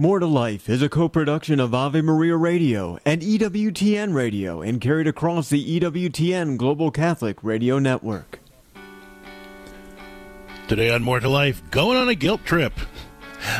[0.00, 5.08] More to Life is a co-production of Ave Maria Radio and EWTN Radio and carried
[5.08, 8.38] across the EWTN Global Catholic Radio Network.
[10.68, 12.74] Today on More to Life, going on a guilt trip.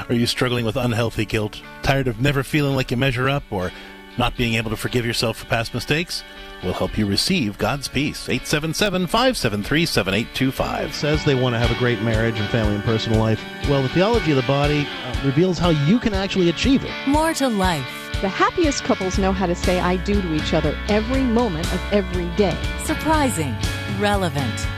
[0.08, 1.60] Are you struggling with unhealthy guilt?
[1.82, 3.72] Tired of never feeling like you measure up or
[4.18, 6.22] not being able to forgive yourself for past mistakes?
[6.62, 8.28] We'll help you receive God's peace.
[8.28, 10.94] 877 573 7825.
[10.94, 13.42] says they want to have a great marriage and family and personal life.
[13.68, 16.92] Well, the theology of the body uh, reveals how you can actually achieve it.
[17.06, 17.86] More to life.
[18.20, 21.80] The happiest couples know how to say I do to each other every moment of
[21.92, 22.56] every day.
[22.84, 23.54] Surprising.
[24.00, 24.77] Relevant.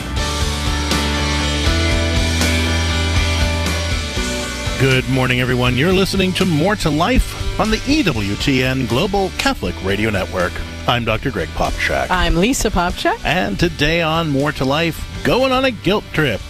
[4.81, 5.77] Good morning, everyone.
[5.77, 10.51] You're listening to More to Life on the EWTN Global Catholic Radio Network.
[10.87, 11.29] I'm Dr.
[11.29, 12.07] Greg Popcak.
[12.09, 13.23] I'm Lisa Popcak.
[13.23, 16.41] And today on More to Life, going on a guilt trip.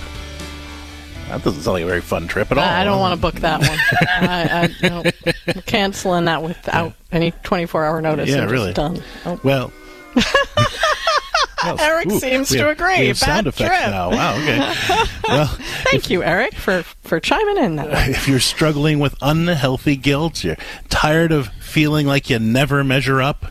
[1.27, 2.63] That doesn't sound like a very fun trip at all.
[2.63, 3.77] I don't want to book that one.
[4.29, 5.03] I, I, no,
[5.47, 8.29] I'm canceling that without any 24 hour notice.
[8.29, 8.71] Yeah, really.
[8.71, 9.03] Done.
[9.25, 9.41] Oh.
[9.43, 9.73] Well,
[11.63, 13.07] Well, Eric ooh, seems to have- agree.
[13.07, 13.89] Have sound Bad effects trip.
[13.91, 14.09] now.
[14.11, 14.33] Wow.
[14.35, 14.57] Okay.
[15.27, 15.45] well,
[15.89, 17.79] Thank you, Eric, for, for chiming in.
[18.11, 20.57] If you're struggling with unhealthy guilt, you're
[20.89, 23.45] tired of feeling like you never measure up,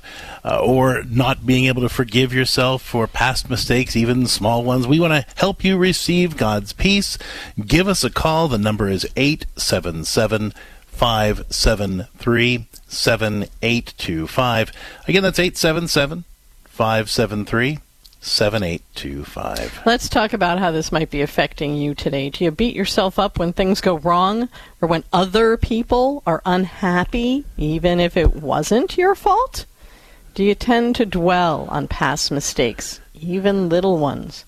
[0.45, 5.01] uh, or not being able to forgive yourself for past mistakes, even small ones, we
[5.01, 7.17] want to help you receive God's peace.
[7.65, 8.49] Give us a call.
[8.49, 10.53] The number is 877
[10.87, 14.73] 573 7825.
[15.09, 16.25] Again, that's 877
[16.65, 17.79] 573
[18.23, 19.81] 7825.
[19.87, 22.29] Let's talk about how this might be affecting you today.
[22.29, 24.51] Do you beat yourself up when things go wrong
[24.83, 29.65] or when other people are unhappy, even if it wasn't your fault?
[30.35, 34.45] Do you tend to dwell on past mistakes, even little ones?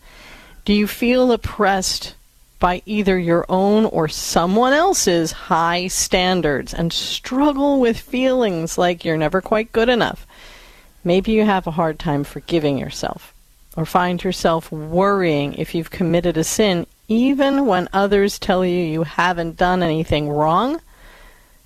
[0.67, 2.15] Do you feel oppressed
[2.61, 9.17] by either your own or someone else's high standards and struggle with feelings like you're
[9.17, 10.27] never quite good enough?
[11.03, 13.32] Maybe you have a hard time forgiving yourself
[13.77, 19.03] or find yourself worrying if you've committed a sin even when others tell you you
[19.03, 20.81] haven't done anything wrong?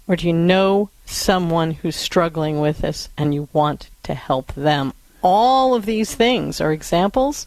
[0.08, 4.92] Or do you know someone who's struggling with this and you want to help them?
[5.22, 7.46] All of these things are examples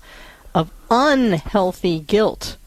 [0.54, 2.58] of unhealthy guilt.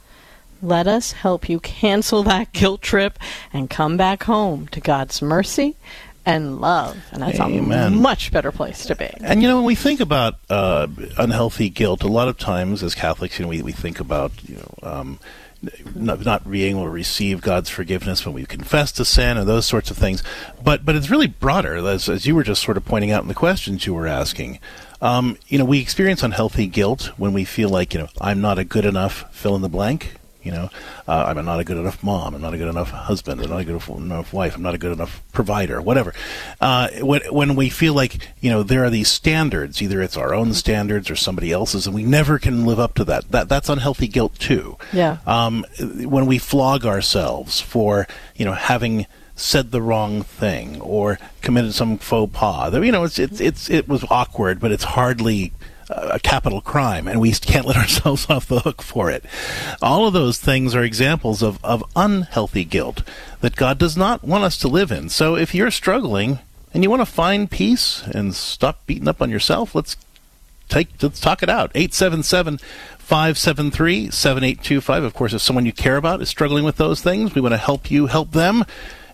[0.63, 3.19] Let us help you cancel that guilt trip
[3.53, 5.77] and come back home to God's mercy
[6.25, 6.97] and love.
[7.13, 7.93] And that's Amen.
[7.93, 9.11] a much better place to be.
[9.21, 10.87] And you know, when we think about uh,
[11.19, 14.57] unhealthy guilt, a lot of times as Catholics, you know, we, we think about you
[14.57, 14.75] know.
[14.83, 15.19] Um,
[15.95, 19.65] not, not being able to receive God's forgiveness when we confess to sin and those
[19.65, 20.21] sorts of things,
[20.63, 23.29] but but it's really broader, as, as you were just sort of pointing out in
[23.29, 24.59] the questions you were asking.
[25.01, 28.59] Um, you know, we experience unhealthy guilt when we feel like you know I'm not
[28.59, 30.15] a good enough fill in the blank.
[30.43, 30.71] You know,
[31.07, 32.35] uh, I'm not a good enough mom.
[32.35, 33.41] I'm not a good enough husband.
[33.41, 34.57] I'm not a good enough wife.
[34.57, 35.81] I'm not a good enough provider.
[35.81, 36.15] Whatever.
[36.61, 40.35] Uh, when when we feel like you know there are these standards, either it's our
[40.35, 43.31] own standards or somebody else's, and we never can live up to that.
[43.31, 44.77] That that's unhealthy guilt too.
[44.93, 45.19] Yeah.
[45.27, 51.75] Um, when we flog ourselves for you know having said the wrong thing or committed
[51.75, 55.53] some faux pas, you know, it's it's it's it was awkward, but it's hardly
[55.89, 59.25] a capital crime, and we can't let ourselves off the hook for it.
[59.81, 63.03] All of those things are examples of, of unhealthy guilt
[63.41, 65.09] that God does not want us to live in.
[65.09, 66.39] So if you're struggling
[66.73, 69.97] and you want to find peace and stop beating up on yourself, let's
[70.69, 71.71] take let's talk it out.
[71.75, 72.59] 877
[72.99, 75.05] 573 7825.
[75.05, 77.59] Of course, if someone you care about is struggling with those things, we want to
[77.59, 78.65] help you help them.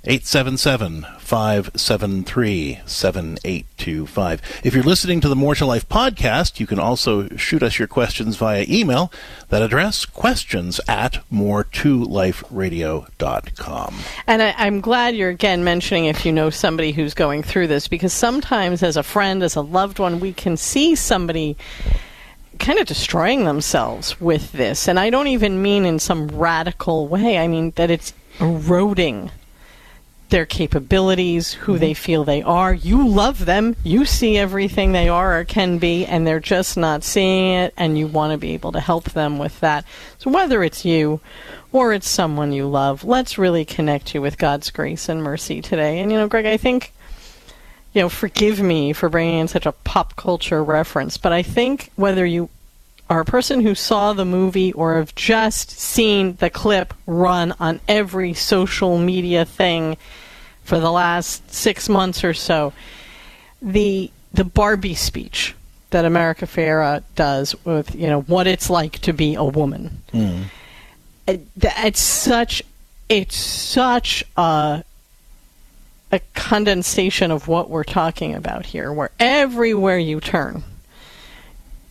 [0.04, 4.42] 877 573 7825.
[4.62, 7.88] If you're listening to the More to Life podcast, you can also shoot us your
[7.88, 9.10] questions via email.
[9.48, 13.94] That address, questions at more2liferadio.com.
[14.26, 17.88] And I, I'm glad you're again mentioning if you know somebody who's going through this,
[17.88, 21.56] because sometimes as a friend, as a loved one, we can see somebody
[22.60, 24.86] kind of destroying themselves with this.
[24.88, 29.30] And I don't even mean in some radical way, I mean that it's eroding
[30.28, 32.02] their capabilities, who they mm-hmm.
[32.02, 32.72] feel they are.
[32.72, 33.76] You love them.
[33.82, 37.98] You see everything they are or can be, and they're just not seeing it, and
[37.98, 39.84] you want to be able to help them with that.
[40.18, 41.20] So whether it's you
[41.72, 46.00] or it's someone you love, let's really connect you with God's grace and mercy today.
[46.00, 46.92] And, you know, Greg, I think
[47.94, 51.90] you know, forgive me for bringing in such a pop culture reference, but I think
[51.96, 52.50] whether you
[53.08, 57.80] are a person who saw the movie or have just seen the clip run on
[57.88, 59.96] every social media thing
[60.62, 62.72] for the last six months or so,
[63.62, 65.54] the the Barbie speech
[65.90, 70.02] that America Ferrera does with you know what it's like to be a woman.
[70.12, 70.42] Hmm.
[71.26, 72.62] It, it's such
[73.08, 74.84] it's such a
[76.10, 80.62] a condensation of what we're talking about here, where everywhere you turn,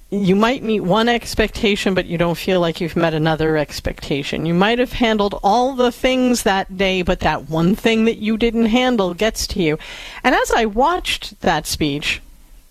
[0.10, 4.46] you might meet one expectation, but you don't feel like you've met another expectation.
[4.46, 8.38] You might have handled all the things that day, but that one thing that you
[8.38, 9.78] didn't handle gets to you.
[10.24, 12.22] And as I watched that speech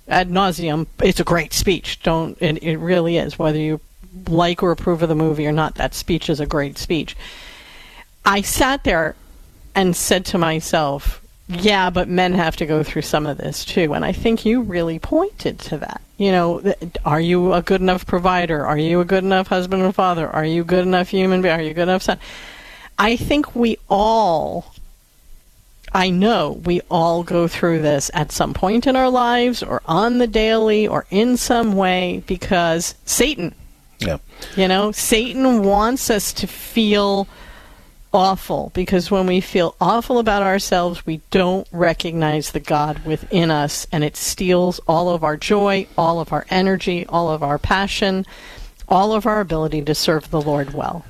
[0.09, 2.03] ad nauseum, it's a great speech.
[2.03, 3.39] Don't it, it really is.
[3.39, 3.81] Whether you
[4.29, 7.17] like or approve of the movie or not, that speech is a great speech.
[8.25, 9.15] I sat there
[9.75, 13.93] and said to myself, yeah, but men have to go through some of this too.
[13.93, 16.01] And I think you really pointed to that.
[16.19, 16.75] You know,
[17.05, 18.65] are you a good enough provider?
[18.65, 20.29] Are you a good enough husband and father?
[20.29, 21.55] Are you good enough human being?
[21.55, 22.19] Are you good enough son?
[22.99, 24.75] I think we all,
[25.93, 30.17] I know we all go through this at some point in our lives or on
[30.17, 33.55] the daily or in some way because Satan,
[33.99, 34.17] Yeah.
[34.57, 37.29] you know, Satan wants us to feel
[38.13, 43.87] awful because when we feel awful about ourselves, we don't recognize the God within us
[43.93, 48.25] and it steals all of our joy, all of our energy, all of our passion,
[48.89, 51.05] all of our ability to serve the Lord well.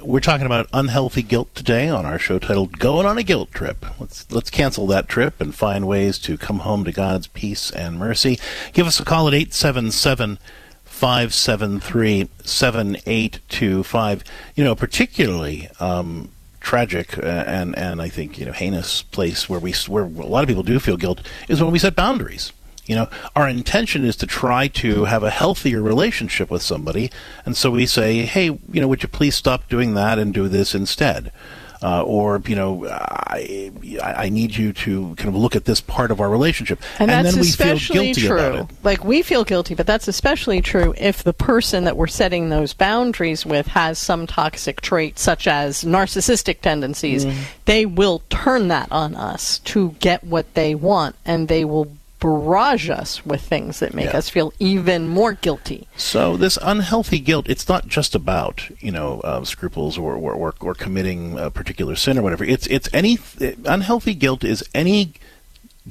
[0.00, 3.84] We're talking about unhealthy guilt today on our show titled "Going on a Guilt Trip."
[3.98, 7.98] Let's let's cancel that trip and find ways to come home to God's peace and
[7.98, 8.38] mercy.
[8.72, 10.38] Give us a call at 877
[10.84, 14.24] 573 7825.
[14.56, 16.30] You know, particularly um,
[16.68, 20.42] tragic uh, and and I think you know heinous place where we where a lot
[20.42, 22.52] of people do feel guilt is when we set boundaries.
[22.84, 27.10] You know, our intention is to try to have a healthier relationship with somebody,
[27.46, 30.46] and so we say, "Hey, you know, would you please stop doing that and do
[30.46, 31.32] this instead?"
[31.80, 33.70] Uh, or you know, I,
[34.02, 37.32] I need you to kind of look at this part of our relationship, And, that's
[37.32, 38.38] then we feel especially guilty true.
[38.38, 38.76] about it.
[38.82, 42.72] Like we feel guilty, but that's especially true if the person that we're setting those
[42.74, 47.24] boundaries with has some toxic trait, such as narcissistic tendencies.
[47.24, 47.42] Mm-hmm.
[47.66, 52.90] They will turn that on us to get what they want, and they will barrage
[52.90, 54.18] us with things that make Yeah.
[54.18, 55.86] us feel even more guilty.
[55.96, 60.54] So this unhealthy guilt, it's not just about you know uh, scruples or, or or
[60.60, 62.44] or committing a particular sin or whatever.
[62.44, 63.18] It's it's any
[63.64, 65.12] unhealthy guilt is any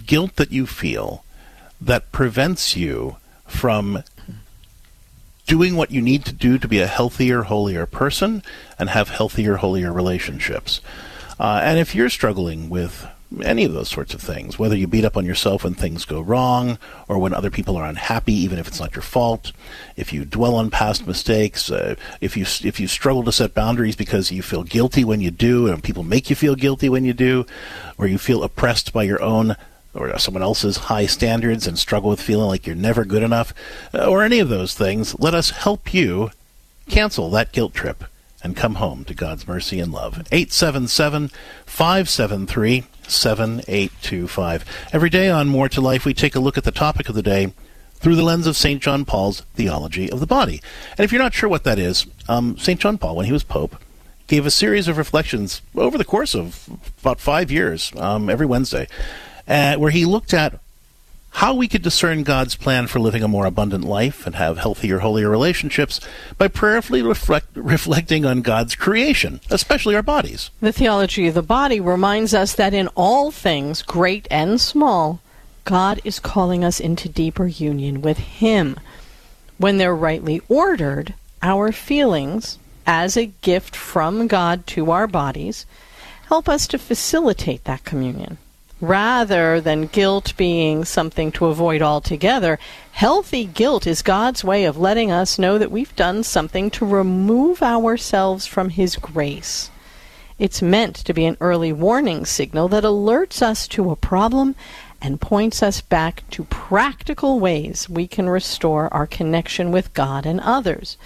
[0.06, 1.24] guilt that you feel
[1.80, 3.16] that prevents you
[3.48, 4.04] from
[5.46, 8.44] doing what you need to do to be a healthier, holier person
[8.78, 10.82] and have healthier, holier relationships.
[11.40, 13.08] Uh, and if you're struggling with
[13.44, 16.22] any of those sorts of things, whether you beat up on yourself when things go
[16.22, 16.78] wrong
[17.08, 19.52] or when other people are unhappy, even if it's not your fault,
[19.96, 23.96] if you dwell on past mistakes, uh, if you if you struggle to set boundaries
[23.96, 27.14] because you feel guilty when you do, and people make you feel guilty when you
[27.14, 27.46] do,
[27.98, 29.56] or you feel oppressed by your own
[29.94, 33.54] or someone else's high standards and struggle with feeling like you're never good enough,
[33.94, 36.30] uh, or any of those things, let us help you
[36.88, 38.04] cancel that guilt trip
[38.44, 40.20] and come home to God's mercy and love.
[40.32, 41.32] 877
[41.66, 44.66] 573 7825.
[44.94, 47.22] Every day on More to Life, we take a look at the topic of the
[47.22, 47.54] day
[47.96, 48.82] through the lens of St.
[48.82, 50.62] John Paul's theology of the body.
[50.98, 52.80] And if you're not sure what that is, um, St.
[52.80, 53.76] John Paul, when he was Pope,
[54.28, 56.70] gave a series of reflections over the course of
[57.02, 58.88] about five years, um, every Wednesday,
[59.48, 60.60] uh, where he looked at
[61.32, 65.00] how we could discern God's plan for living a more abundant life and have healthier,
[65.00, 66.00] holier relationships
[66.38, 70.50] by prayerfully reflect, reflecting on God's creation, especially our bodies.
[70.62, 75.22] The theology of the body reminds us that in all things, great and small,
[75.64, 78.80] God is calling us into deeper union with Him.
[79.58, 82.58] When they're rightly ordered, our feelings,
[82.88, 85.66] as a gift from God to our bodies,
[86.28, 88.38] help us to facilitate that communion.
[88.80, 92.60] Rather than guilt being something to avoid altogether,
[92.92, 97.64] healthy guilt is God's way of letting us know that we've done something to remove
[97.64, 99.72] ourselves from His grace.
[100.38, 104.54] It's meant to be an early warning signal that alerts us to a problem
[105.02, 110.40] and points us back to practical ways we can restore our connection with God and
[110.40, 110.98] others.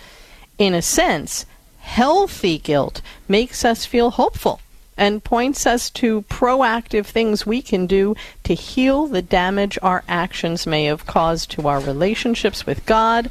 [0.58, 1.46] In a sense,
[1.80, 4.60] healthy guilt makes us feel hopeful
[5.02, 10.68] and points us to proactive things we can do to heal the damage our actions
[10.68, 13.28] may have caused to our relationships with God,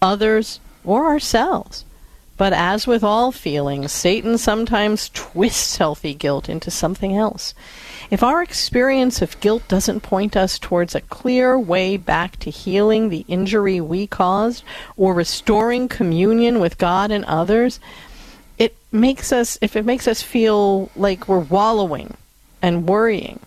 [0.00, 1.84] others, or ourselves.
[2.36, 7.52] But as with all feelings, Satan sometimes twists healthy guilt into something else.
[8.12, 13.08] If our experience of guilt doesn't point us towards a clear way back to healing
[13.08, 14.62] the injury we caused
[14.96, 17.80] or restoring communion with God and others,
[18.58, 22.16] it makes us if it makes us feel like we're wallowing
[22.60, 23.40] and worrying,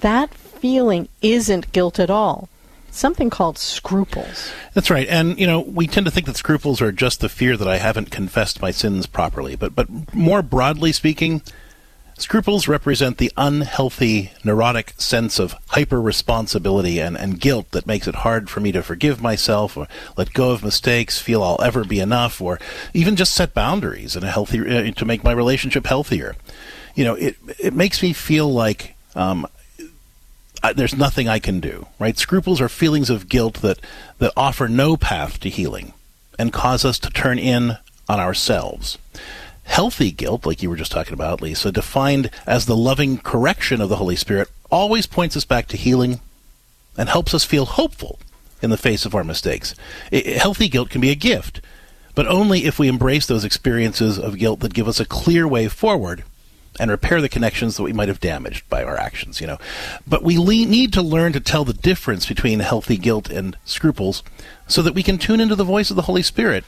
[0.00, 2.48] that feeling isn't guilt at all
[2.90, 4.52] something called scruples.
[4.74, 5.08] That's right.
[5.08, 7.78] And, you know, we tend to think that scruples are just the fear that I
[7.78, 9.56] haven't confessed my sins properly.
[9.56, 11.42] But, but more broadly speaking,
[12.22, 18.16] scruples represent the unhealthy, neurotic sense of hyper responsibility and, and guilt that makes it
[18.16, 19.86] hard for me to forgive myself or
[20.16, 22.58] let go of mistakes, feel I'll ever be enough, or
[22.94, 26.36] even just set boundaries in a healthy, uh, to make my relationship healthier.
[26.94, 29.46] You know, it, it makes me feel like um,
[30.62, 32.18] I, there's nothing I can do, right?
[32.18, 33.78] Scruples are feelings of guilt that,
[34.18, 35.94] that offer no path to healing
[36.38, 38.98] and cause us to turn in on ourselves.
[39.70, 43.88] Healthy guilt, like you were just talking about, Lisa, defined as the loving correction of
[43.88, 46.18] the Holy Spirit, always points us back to healing
[46.98, 48.18] and helps us feel hopeful
[48.60, 49.76] in the face of our mistakes.
[50.10, 51.60] It, healthy guilt can be a gift,
[52.16, 55.68] but only if we embrace those experiences of guilt that give us a clear way
[55.68, 56.24] forward
[56.80, 59.58] and repair the connections that we might have damaged by our actions, you know.
[60.04, 64.24] But we le- need to learn to tell the difference between healthy guilt and scruples
[64.66, 66.64] so that we can tune into the voice of the Holy Spirit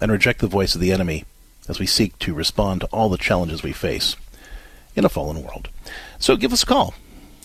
[0.00, 1.24] and reject the voice of the enemy
[1.68, 4.16] as we seek to respond to all the challenges we face
[4.94, 5.68] in a fallen world.
[6.18, 6.94] So give us a call.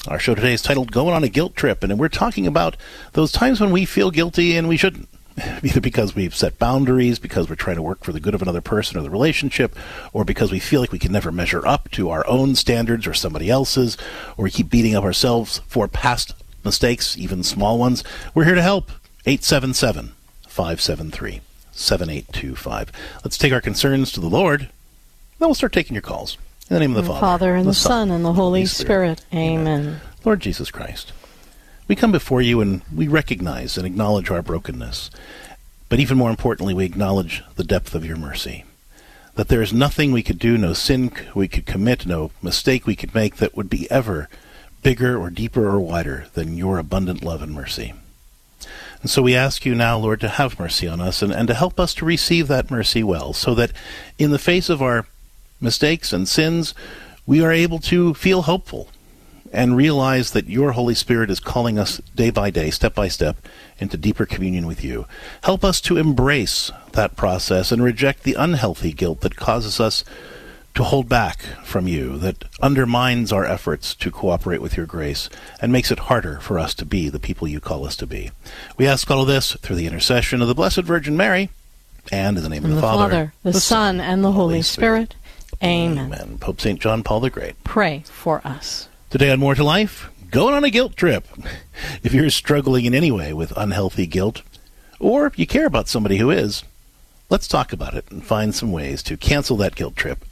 [0.07, 2.77] Our show today is titled Going on a Guilt Trip, and we're talking about
[3.13, 5.09] those times when we feel guilty and we shouldn't.
[5.63, 8.61] either because we've set boundaries, because we're trying to work for the good of another
[8.61, 9.75] person or the relationship,
[10.13, 13.13] or because we feel like we can never measure up to our own standards or
[13.13, 13.97] somebody else's,
[14.37, 18.03] or we keep beating up ourselves for past mistakes, even small ones.
[18.33, 18.91] We're here to help.
[19.25, 20.13] 877
[20.47, 21.41] 573
[21.75, 22.91] 7825.
[23.23, 24.69] Let's take our concerns to the Lord,
[25.39, 26.37] then we'll start taking your calls.
[26.69, 28.65] In the name of the, the Father, Father, and the, Son, and the Holy, Holy
[28.65, 29.19] Spirit.
[29.19, 29.33] Spirit.
[29.33, 29.81] Amen.
[29.81, 30.01] Amen.
[30.23, 31.13] Lord Jesus Christ.
[31.87, 35.11] We come before you and we recognize and acknowledge our brokenness.
[35.87, 38.65] But even more importantly, we acknowledge the depth of your mercy.
[39.35, 42.95] That there is nothing we could do, no sin we could commit, no mistake we
[42.95, 44.29] could make that would be ever
[44.81, 47.93] bigger or deeper or wider than your abundant love and mercy.
[49.05, 51.53] And so we ask you now, Lord, to have mercy on us and, and to
[51.53, 53.71] help us to receive that mercy well, so that
[54.17, 55.05] in the face of our
[55.61, 56.73] mistakes and sins,
[57.27, 58.89] we are able to feel hopeful
[59.53, 63.37] and realize that your Holy Spirit is calling us day by day, step by step,
[63.77, 65.05] into deeper communion with you.
[65.43, 70.03] Help us to embrace that process and reject the unhealthy guilt that causes us
[70.75, 75.29] to hold back from you, that undermines our efforts to cooperate with your grace
[75.61, 78.31] and makes it harder for us to be the people you call us to be.
[78.77, 81.49] We ask all of this through the intercession of the Blessed Virgin Mary
[82.11, 84.61] and in the name of the, the Father, Father, the, the Son, and the Holy
[84.61, 85.13] Spirit.
[85.13, 85.63] Spirit.
[85.63, 86.13] Amen.
[86.13, 86.37] Amen.
[86.39, 86.79] Pope St.
[86.79, 87.61] John Paul the Great.
[87.63, 88.89] Pray for us.
[89.09, 91.27] Today on More to Life, going on a guilt trip.
[92.03, 94.41] If you're struggling in any way with unhealthy guilt,
[94.99, 96.63] or you care about somebody who is,
[97.29, 100.25] let's talk about it and find some ways to cancel that guilt trip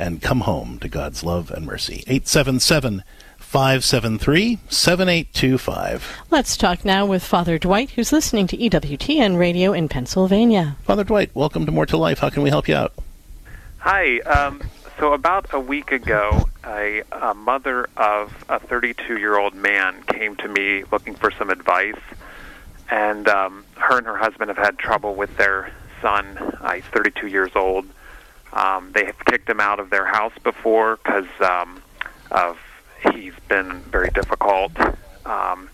[0.00, 2.02] and come home to God's love and mercy.
[2.06, 3.04] 877
[3.38, 6.22] 573 7825.
[6.30, 10.76] Let's talk now with Father Dwight, who's listening to EWTN Radio in Pennsylvania.
[10.82, 12.20] Father Dwight, welcome to More to Life.
[12.20, 12.94] How can we help you out?
[13.78, 14.20] Hi.
[14.20, 14.62] Um,
[14.98, 20.84] so about a week ago, a, a mother of a 32-year-old man came to me
[20.92, 22.00] looking for some advice,
[22.90, 26.38] and um, her and her husband have had trouble with their son.
[26.38, 27.86] Uh, he's 32 years old.
[28.52, 31.82] Um, they have kicked him out of their house before because um,
[32.30, 32.58] of
[33.12, 34.72] he's been very difficult.
[35.24, 35.70] Um,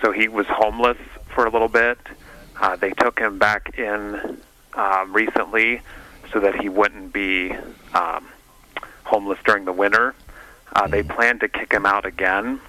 [0.00, 0.98] so he was homeless
[1.34, 1.98] for a little bit.
[2.60, 4.38] Uh, they took him back in
[4.74, 5.80] uh, recently
[6.32, 7.52] so that he wouldn't be
[7.94, 8.26] um,
[9.04, 10.14] homeless during the winter.
[10.74, 11.12] Uh, they mm-hmm.
[11.12, 12.60] plan to kick him out again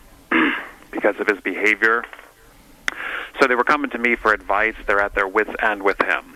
[0.91, 2.03] because of his behavior.
[3.39, 4.75] So they were coming to me for advice.
[4.85, 6.35] They're at their wits' end with him.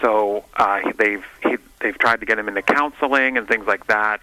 [0.00, 4.20] So uh, they've he, they've tried to get him into counseling and things like that.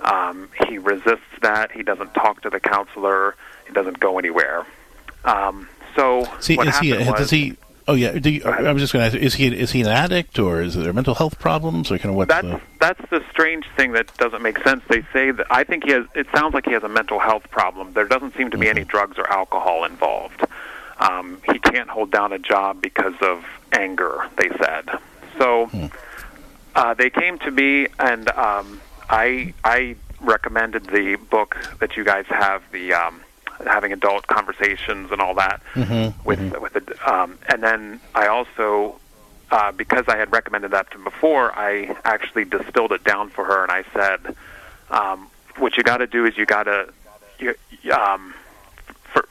[0.00, 1.72] Um, he resists that.
[1.72, 3.36] He doesn't talk to the counselor.
[3.66, 4.66] He doesn't go anywhere.
[5.24, 8.12] Um, so See, what is he, was, does he Oh yeah.
[8.14, 10.74] You, I was just going to ask: Is he is he an addict, or is
[10.74, 12.28] there mental health problems, or kind of what?
[12.28, 12.60] That's the...
[12.80, 14.82] that's the strange thing that doesn't make sense.
[14.88, 16.06] They say that I think he has.
[16.14, 17.92] It sounds like he has a mental health problem.
[17.92, 18.78] There doesn't seem to be mm-hmm.
[18.78, 20.44] any drugs or alcohol involved.
[20.98, 24.30] Um, he can't hold down a job because of anger.
[24.36, 24.88] They said.
[25.38, 25.86] So hmm.
[26.74, 32.26] Uh, they came to me, and um, I I recommended the book that you guys
[32.28, 32.94] have the.
[32.94, 33.20] Um,
[33.64, 36.60] having adult conversations and all that mm-hmm, with mm-hmm.
[36.60, 38.98] with the, um, and then I also
[39.50, 43.62] uh, because I had recommended that to before, I actually distilled it down for her,
[43.62, 44.36] and I said,
[44.90, 45.28] um,
[45.58, 46.92] "What you got to do is you got to,
[47.92, 48.34] um,
[49.12, 49.28] for."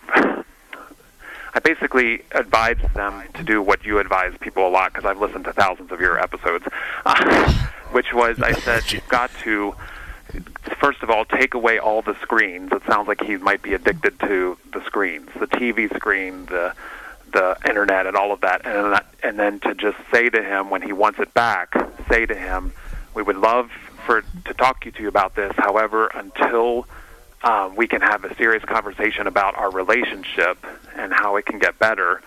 [1.53, 5.45] I basically advise them to do what you advise people a lot because I've listened
[5.45, 6.65] to thousands of your episodes,
[7.05, 7.53] uh,
[7.91, 9.75] which was I said you've got to
[10.79, 12.71] first of all take away all the screens.
[12.71, 16.73] It sounds like he might be addicted to the screens, the TV screen, the
[17.31, 20.69] the internet, and all of that, and that, and then to just say to him
[20.69, 21.73] when he wants it back,
[22.09, 22.73] say to him,
[23.15, 23.71] "We would love
[24.05, 25.53] for to talk to you about this.
[25.57, 26.87] However, until
[27.43, 30.57] um, we can have a serious conversation about our relationship
[30.95, 32.21] and how it can get better.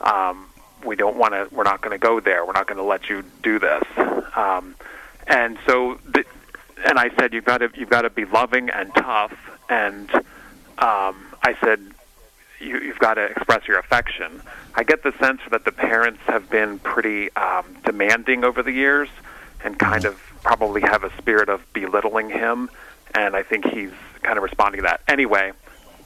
[0.00, 0.46] Um,
[0.84, 1.48] we don't want to.
[1.54, 2.46] We're not going to go there.
[2.46, 3.82] We're not going to let you do this.
[4.34, 4.74] Um,
[5.26, 6.24] and so, the,
[6.86, 9.36] and I said, you've got to you've got to be loving and tough.
[9.68, 10.10] And
[10.78, 11.80] um, I said,
[12.60, 14.40] you, you've got to express your affection.
[14.74, 19.08] I get the sense that the parents have been pretty um, demanding over the years,
[19.64, 22.70] and kind of probably have a spirit of belittling him.
[23.14, 25.00] And I think he's kind of responding to that.
[25.08, 25.52] Anyway,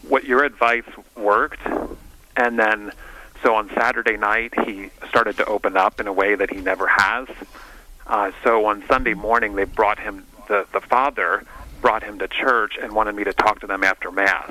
[0.08, 0.84] what your advice
[1.16, 1.60] worked,
[2.36, 2.92] and then
[3.42, 6.86] so on Saturday night he started to open up in a way that he never
[6.86, 7.28] has.
[8.06, 11.44] Uh, so on Sunday morning they brought him the the father
[11.80, 14.50] brought him to church and wanted me to talk to them after mass.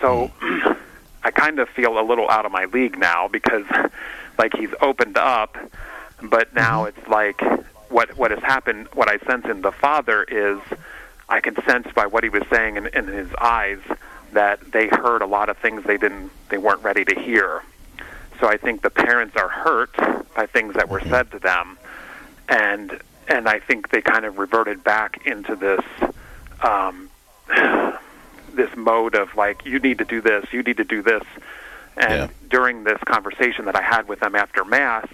[0.00, 0.30] So
[1.22, 3.64] I kind of feel a little out of my league now because
[4.38, 5.56] like he's opened up,
[6.22, 7.40] but now it's like
[7.88, 8.88] what what has happened.
[8.94, 10.58] What I sense in the father is
[11.28, 13.78] I can sense by what he was saying in, in his eyes
[14.32, 17.62] that they heard a lot of things they didn't they weren't ready to hear.
[18.40, 19.94] So I think the parents are hurt
[20.34, 21.78] by things that were said to them,
[22.48, 25.84] and and I think they kind of reverted back into this
[26.62, 27.10] um,
[28.54, 31.24] this mode of like you need to do this, you need to do this.
[31.96, 32.28] And Yeah.
[32.48, 35.08] during this conversation that I had with them after mass,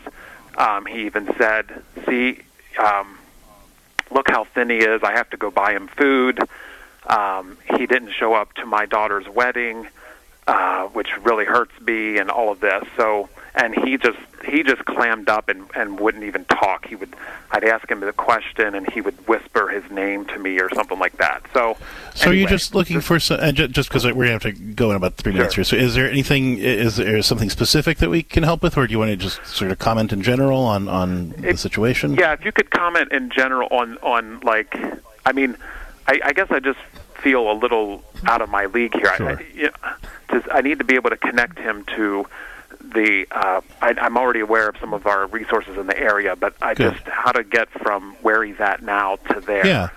[0.56, 2.40] um, he even said, "See,
[2.78, 3.18] um,
[4.14, 5.02] look how thin he is.
[5.02, 6.38] I have to go buy him food.
[7.06, 9.86] Um, he didn't show up to my daughter's wedding,
[10.46, 12.84] uh, which really hurts me, and all of this.
[12.96, 16.86] So, and he just he just clammed up and and wouldn't even talk.
[16.86, 17.14] He would
[17.50, 20.98] I'd ask him the question, and he would whisper his name to me or something
[20.98, 21.42] like that.
[21.52, 21.76] So,
[22.14, 24.60] So are you're just looking for some, ju- just because we're going to have to
[24.74, 25.62] go in about three minutes here.
[25.62, 28.92] So is there anything, is there something specific that we can help with, or do
[28.92, 32.14] you want to just sort of comment in general on, on the situation?
[32.14, 34.76] Yeah, if you could comment in general on on like,
[35.24, 35.56] I mean,
[36.08, 36.80] I, I guess I just
[37.22, 39.14] feel a little out of my league here.
[39.16, 39.28] Sure.
[39.28, 39.94] I, I, you know,
[40.32, 42.26] just, I need to be able to connect him to
[42.94, 43.26] the.
[43.30, 46.74] Uh, I, I'm already aware of some of our resources in the area, but I
[46.74, 46.94] Good.
[46.94, 49.66] just how to get from where he's at now to there.
[49.66, 49.90] Yeah.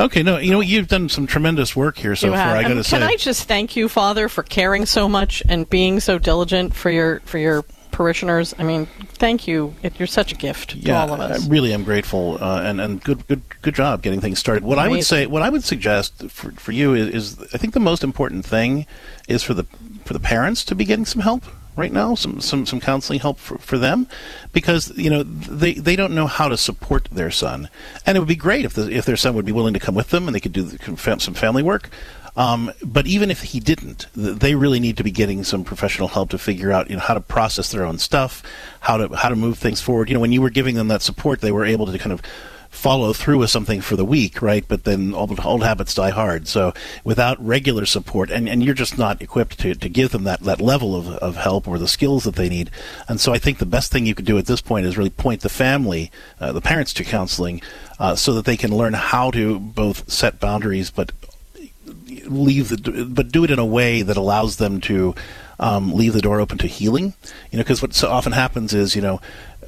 [0.00, 2.56] Okay, no, you know, you've done some tremendous work here so You far, have.
[2.56, 2.98] I got to say.
[2.98, 6.90] Can I just thank you, Father, for caring so much and being so diligent for
[6.90, 8.54] your for your parishioners?
[8.58, 9.74] I mean, thank you.
[9.82, 11.44] It, you're such a gift to all of us.
[11.44, 14.64] I really am grateful, uh, and and good good good job getting things started.
[14.64, 17.74] What I would say, what I would suggest for for you is, is, I think
[17.74, 18.86] the most important thing
[19.28, 19.64] is for the
[20.06, 21.44] for the parents to be getting some help
[21.76, 24.06] right now, some some some counseling help for, for them,
[24.52, 27.68] because you know they they don't know how to support their son,
[28.06, 29.94] and it would be great if the, if their son would be willing to come
[29.94, 31.90] with them and they could do the, some family work.
[32.34, 36.30] Um, but even if he didn't, they really need to be getting some professional help
[36.30, 38.42] to figure out, you know, how to process their own stuff,
[38.80, 40.08] how to how to move things forward.
[40.08, 42.22] You know, when you were giving them that support, they were able to kind of
[42.72, 44.64] follow through with something for the week, right?
[44.66, 46.48] But then old, old habits die hard.
[46.48, 46.72] So
[47.04, 50.60] without regular support, and, and you're just not equipped to, to give them that, that
[50.60, 52.70] level of, of help or the skills that they need.
[53.08, 55.10] And so I think the best thing you could do at this point is really
[55.10, 57.60] point the family, uh, the parents to counseling,
[58.00, 61.12] uh, so that they can learn how to both set boundaries, but
[62.24, 65.14] leave the but do it in a way that allows them to
[65.58, 67.14] um, leave the door open to healing
[67.50, 69.20] you know because what so often happens is you know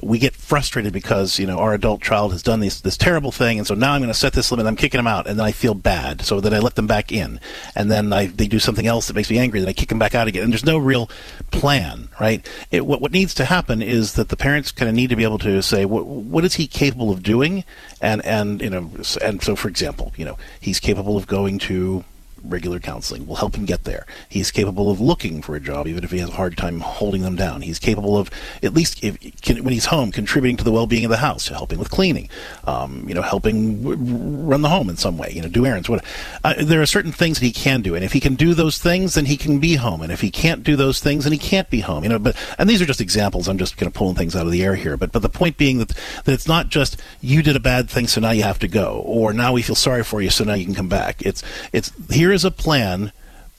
[0.05, 3.57] we get frustrated because you know our adult child has done this this terrible thing
[3.57, 5.45] and so now I'm going to set this limit I'm kicking them out and then
[5.45, 6.21] I feel bad.
[6.21, 7.39] So then I let them back in
[7.75, 9.99] and then I they do something else that makes me angry then I kick them
[9.99, 10.43] back out again.
[10.43, 11.09] And there's no real
[11.51, 12.47] plan right?
[12.69, 15.23] It, what what needs to happen is that the parents kind of need to be
[15.23, 17.63] able to say what what is he capable of doing?
[17.99, 18.91] And and you know
[19.23, 22.03] and so for example you know he's capable of going to
[22.49, 23.25] regular counseling.
[23.25, 24.05] We'll help him get there.
[24.29, 27.21] He's capable of looking for a job, even if he has a hard time holding
[27.21, 27.61] them down.
[27.61, 28.29] He's capable of,
[28.63, 31.79] at least if, can, when he's home, contributing to the well-being of the house, helping
[31.79, 32.29] with cleaning,
[32.65, 33.97] um, you know, helping w-
[34.45, 35.89] run the home in some way, you know, do errands.
[35.89, 36.03] What
[36.43, 38.77] uh, there are certain things that he can do, and if he can do those
[38.77, 40.01] things, then he can be home.
[40.01, 42.03] And if he can't do those things, then he can't be home.
[42.03, 43.47] You know, but and these are just examples.
[43.47, 44.97] I'm just kind of pulling things out of the air here.
[44.97, 45.89] But but the point being that
[46.25, 49.01] that it's not just you did a bad thing, so now you have to go,
[49.05, 51.21] or now we feel sorry for you, so now you can come back.
[51.21, 53.11] It's it's here is a plan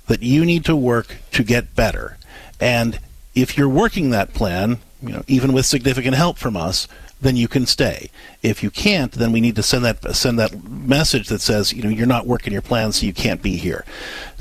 [0.07, 2.17] that you need to work to get better.
[2.61, 3.01] And
[3.35, 6.87] if you're working that plan, you know, even with significant help from us,
[7.21, 8.11] then you can stay.
[8.43, 11.83] If you can't, then we need to send that send that message that says, you
[11.83, 13.85] know, you're not working your plan, so you can't be here.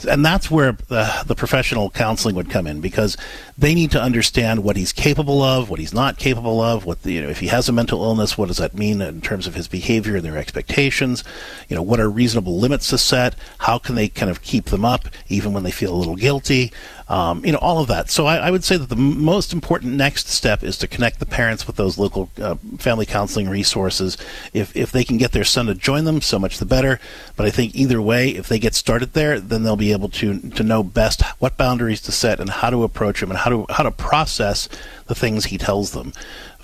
[0.08, 3.15] And that's where the, the professional counseling would come in because
[3.58, 7.13] they need to understand what he's capable of, what he's not capable of, what the,
[7.13, 9.55] you know, if he has a mental illness, what does that mean in terms of
[9.55, 11.23] his behavior and their expectations?
[11.69, 13.36] You know, what are reasonable limits to set?
[13.60, 16.71] How can they kind of keep them up even when they feel a little guilty?
[17.08, 18.10] Um, you know, all of that.
[18.10, 21.27] So I, I, would say that the most important next step is to connect the
[21.27, 24.17] parents with those local uh, family counseling resources.
[24.53, 26.99] If if they can get their son to join them, so much the better.
[27.36, 30.39] But I think either way, if they get started there, then they'll be able to
[30.52, 33.65] to know best what boundaries to set and how to approach him and how to
[33.69, 34.67] how to process
[35.08, 36.13] the things he tells them.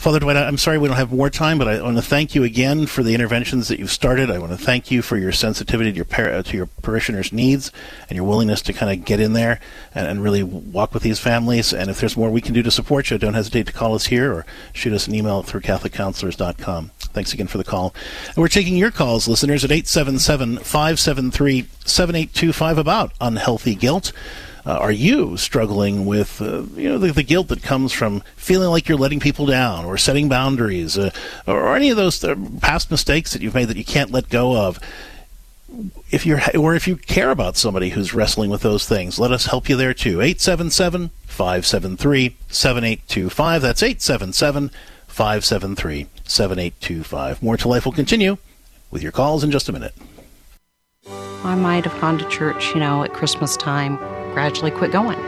[0.01, 2.43] Father Dwight, I'm sorry we don't have more time, but I want to thank you
[2.43, 4.31] again for the interventions that you've started.
[4.31, 7.31] I want to thank you for your sensitivity to your par- uh, to your parishioners'
[7.31, 7.71] needs
[8.09, 9.59] and your willingness to kind of get in there
[9.93, 11.71] and, and, really walk with these families.
[11.71, 14.07] And if there's more we can do to support you, don't hesitate to call us
[14.07, 16.89] here or shoot us an email through CatholicCounselors.com.
[16.97, 17.93] Thanks again for the call.
[18.25, 24.13] And we're taking your calls, listeners, at 877 573 7825 about unhealthy guilt.
[24.65, 28.69] Uh, are you struggling with uh, you know the, the, guilt that comes from feeling
[28.69, 31.10] like you're letting people down or setting boundaries uh,
[31.47, 34.56] or any of those uh, past mistakes that you've made that you can't let go
[34.56, 34.80] of?
[36.12, 39.45] If you're or if you care about somebody who's wrestling with those things, let us
[39.45, 40.21] help you there too.
[40.21, 43.62] 877 573 7825.
[43.62, 44.69] That's 877
[45.08, 47.41] 573 7825.
[47.41, 48.38] More to Life will continue
[48.91, 49.95] with your calls in just a minute.
[51.43, 53.97] I might have gone to church, you know, at Christmas time
[54.33, 55.19] gradually quit going.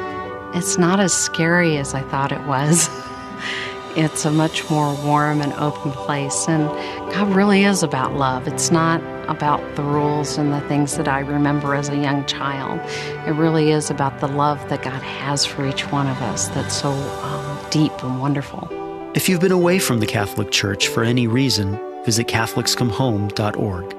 [0.53, 2.89] It's not as scary as I thought it was.
[3.95, 6.67] it's a much more warm and open place, and
[7.11, 8.47] God really is about love.
[8.47, 12.79] It's not about the rules and the things that I remember as a young child.
[13.27, 16.75] It really is about the love that God has for each one of us that's
[16.75, 18.67] so um, deep and wonderful.
[19.15, 23.95] If you've been away from the Catholic Church for any reason, visit CatholicsComeHome.org.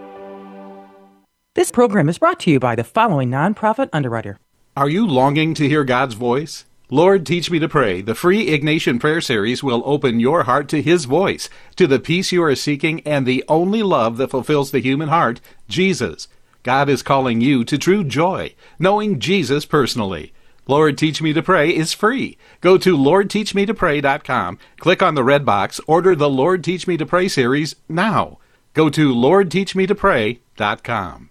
[1.54, 4.38] This program is brought to you by the following nonprofit underwriter.
[4.76, 6.64] Are you longing to hear God's voice?
[6.90, 8.00] Lord, teach me to pray.
[8.00, 12.32] The free Ignatian Prayer Series will open your heart to His voice, to the peace
[12.32, 16.26] you are seeking, and the only love that fulfills the human heart, Jesus.
[16.64, 20.32] God is calling you to true joy, knowing Jesus personally.
[20.66, 22.36] Lord Teach Me to Pray is free.
[22.60, 27.28] Go to LordTeachMeToPray.com, click on the red box, order the Lord Teach Me to Pray
[27.28, 28.40] series now.
[28.72, 31.30] Go to LordTeachMeToPray.com.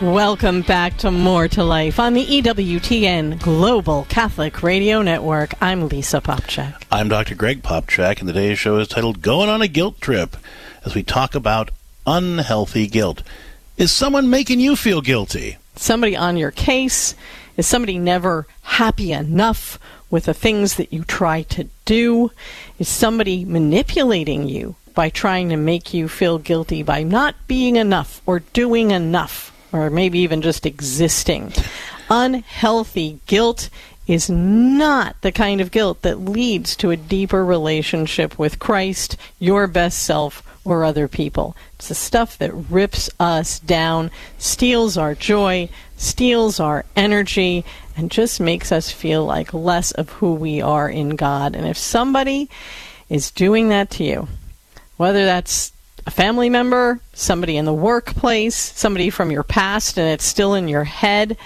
[0.00, 5.52] Welcome back to More to Life on the EWTN Global Catholic Radio Network.
[5.60, 6.84] I'm Lisa Popcak.
[6.90, 7.34] I'm Dr.
[7.34, 10.38] Greg Popcak, and today's show is titled Going on a Guilt Trip
[10.86, 11.70] as we talk about
[12.06, 13.22] unhealthy guilt.
[13.76, 15.58] Is someone making you feel guilty?
[15.76, 17.14] Somebody on your case?
[17.58, 22.30] Is somebody never happy enough with the things that you try to do?
[22.78, 28.22] Is somebody manipulating you by trying to make you feel guilty by not being enough
[28.24, 29.49] or doing enough?
[29.72, 31.52] Or maybe even just existing.
[32.08, 33.68] Unhealthy guilt
[34.06, 39.66] is not the kind of guilt that leads to a deeper relationship with Christ, your
[39.66, 41.56] best self, or other people.
[41.74, 47.64] It's the stuff that rips us down, steals our joy, steals our energy,
[47.96, 51.54] and just makes us feel like less of who we are in God.
[51.54, 52.50] And if somebody
[53.08, 54.28] is doing that to you,
[54.96, 55.72] whether that's
[56.06, 60.68] a family member, somebody in the workplace, somebody from your past and it's still in
[60.68, 61.36] your head,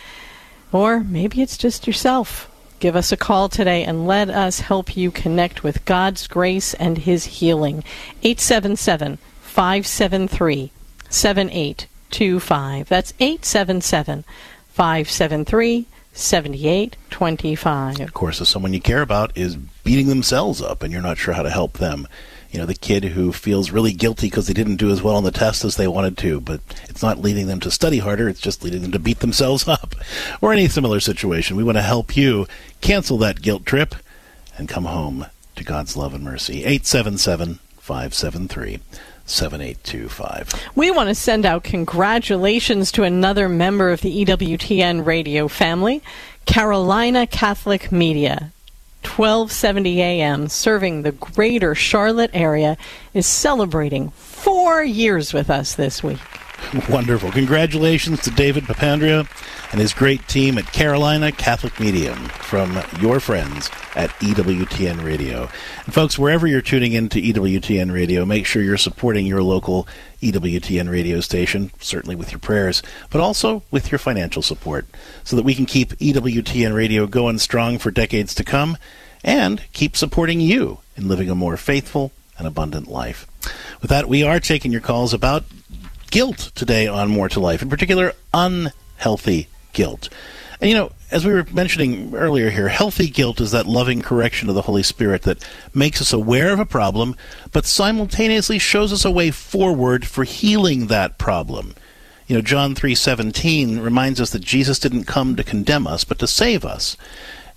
[0.73, 2.51] or maybe it's just yourself.
[2.81, 6.99] Give us a call today and let us help you connect with God's grace and
[6.99, 7.85] His healing.
[8.23, 10.71] 877 573
[11.09, 12.89] 7825.
[12.89, 14.25] That's 877
[14.69, 18.01] 573 7825.
[18.01, 21.35] Of course, if someone you care about is beating themselves up and you're not sure
[21.35, 22.07] how to help them,
[22.55, 25.25] you know, the kid who feels really guilty because they didn't do as well on
[25.25, 28.41] the test as they wanted to, but it's not leading them to study harder, it's
[28.41, 29.97] just leading them to beat themselves up,
[30.41, 31.57] or any similar situation.
[31.57, 32.47] We want to help you
[32.81, 33.97] cancel that guilt trip
[34.57, 36.59] and come home to God's love and mercy.
[36.59, 38.79] 877 573
[39.27, 40.77] 7825.
[40.77, 46.05] We want to send out congratulations to another member of the EWTN radio family,
[46.47, 48.53] Carolina Catholic Media.
[49.07, 52.77] 1270 AM, serving the greater Charlotte area,
[53.13, 56.19] is celebrating four years with us this week.
[56.89, 57.31] Wonderful.
[57.33, 59.29] Congratulations to David Papandrea
[59.73, 65.49] and his great team at Carolina Catholic Media from your friends at EWTN Radio.
[65.85, 69.87] And folks, wherever you're tuning in to EWTN Radio, make sure you're supporting your local
[70.21, 74.87] EWTN radio station, certainly with your prayers, but also with your financial support,
[75.23, 78.77] so that we can keep EWTN Radio going strong for decades to come
[79.23, 83.27] and keep supporting you in living a more faithful and abundant life.
[83.81, 85.45] With that, we are taking your calls about
[86.15, 90.09] guilt today on More to Life, in particular, unhealthy guilt.
[90.61, 94.49] And you know, as we were mentioning earlier here, healthy guilt is that loving correction
[94.49, 97.17] of the Holy Spirit that makes us aware of a problem,
[97.51, 101.75] but simultaneously shows us a way forward for healing that problem.
[102.29, 106.29] You know, John 3:17 reminds us that Jesus didn't come to condemn us, but to
[106.29, 106.97] save us.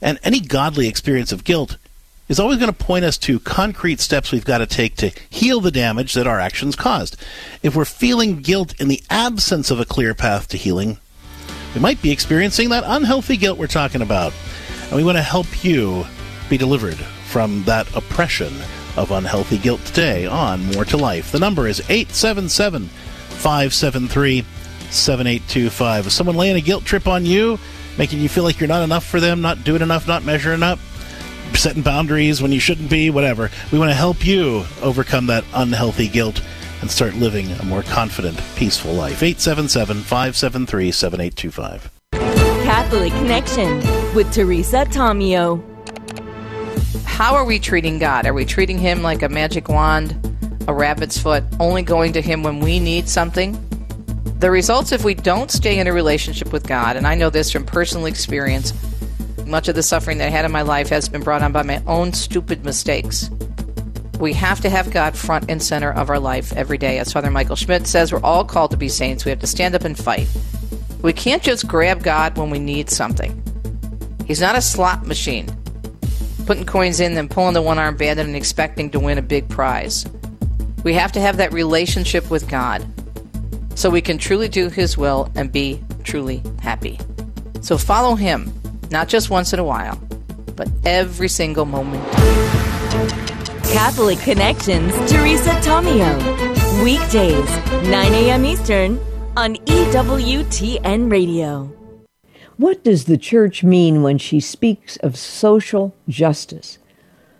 [0.01, 1.77] And any godly experience of guilt
[2.27, 5.61] is always going to point us to concrete steps we've got to take to heal
[5.61, 7.15] the damage that our actions caused.
[7.63, 10.97] If we're feeling guilt in the absence of a clear path to healing,
[11.73, 14.33] we might be experiencing that unhealthy guilt we're talking about.
[14.83, 16.05] And we want to help you
[16.49, 18.53] be delivered from that oppression
[18.95, 21.31] of unhealthy guilt today on More to Life.
[21.31, 24.43] The number is 877 573
[24.89, 26.07] 7825.
[26.07, 27.59] Is someone laying a guilt trip on you,
[27.97, 30.79] making you feel like you're not enough for them, not doing enough, not measuring up,
[31.55, 33.49] setting boundaries when you shouldn't be, whatever?
[33.71, 36.41] We want to help you overcome that unhealthy guilt
[36.81, 39.23] and start living a more confident, peaceful life.
[39.23, 41.91] 877 573 7825.
[42.63, 43.77] Catholic Connection
[44.13, 45.63] with Teresa Tomeo.
[47.05, 48.25] How are we treating God?
[48.25, 50.15] Are we treating Him like a magic wand,
[50.67, 53.57] a rabbit's foot, only going to Him when we need something?
[54.39, 57.51] The results if we don't stay in a relationship with God, and I know this
[57.51, 58.71] from personal experience,
[59.47, 61.63] much of the suffering that I had in my life has been brought on by
[61.63, 63.29] my own stupid mistakes.
[64.19, 66.97] We have to have God front and center of our life every day.
[66.97, 69.25] As Father Michael Schmitz says, we're all called to be saints.
[69.25, 70.27] We have to stand up and fight.
[71.01, 73.41] We can't just grab God when we need something.
[74.25, 75.47] He's not a slot machine,
[76.45, 79.47] putting coins in, then pulling the one arm bandit and expecting to win a big
[79.47, 80.05] prize.
[80.83, 82.85] We have to have that relationship with God
[83.75, 86.99] so we can truly do His will and be truly happy.
[87.61, 88.51] So follow Him,
[88.91, 89.95] not just once in a while,
[90.55, 92.03] but every single moment.
[93.65, 96.83] Catholic Connections, Teresa Tomeo.
[96.83, 97.49] Weekdays,
[97.89, 98.45] 9 a.m.
[98.45, 98.99] Eastern
[99.35, 101.71] on EWTN Radio.
[102.57, 106.79] What does the Church mean when she speaks of social justice?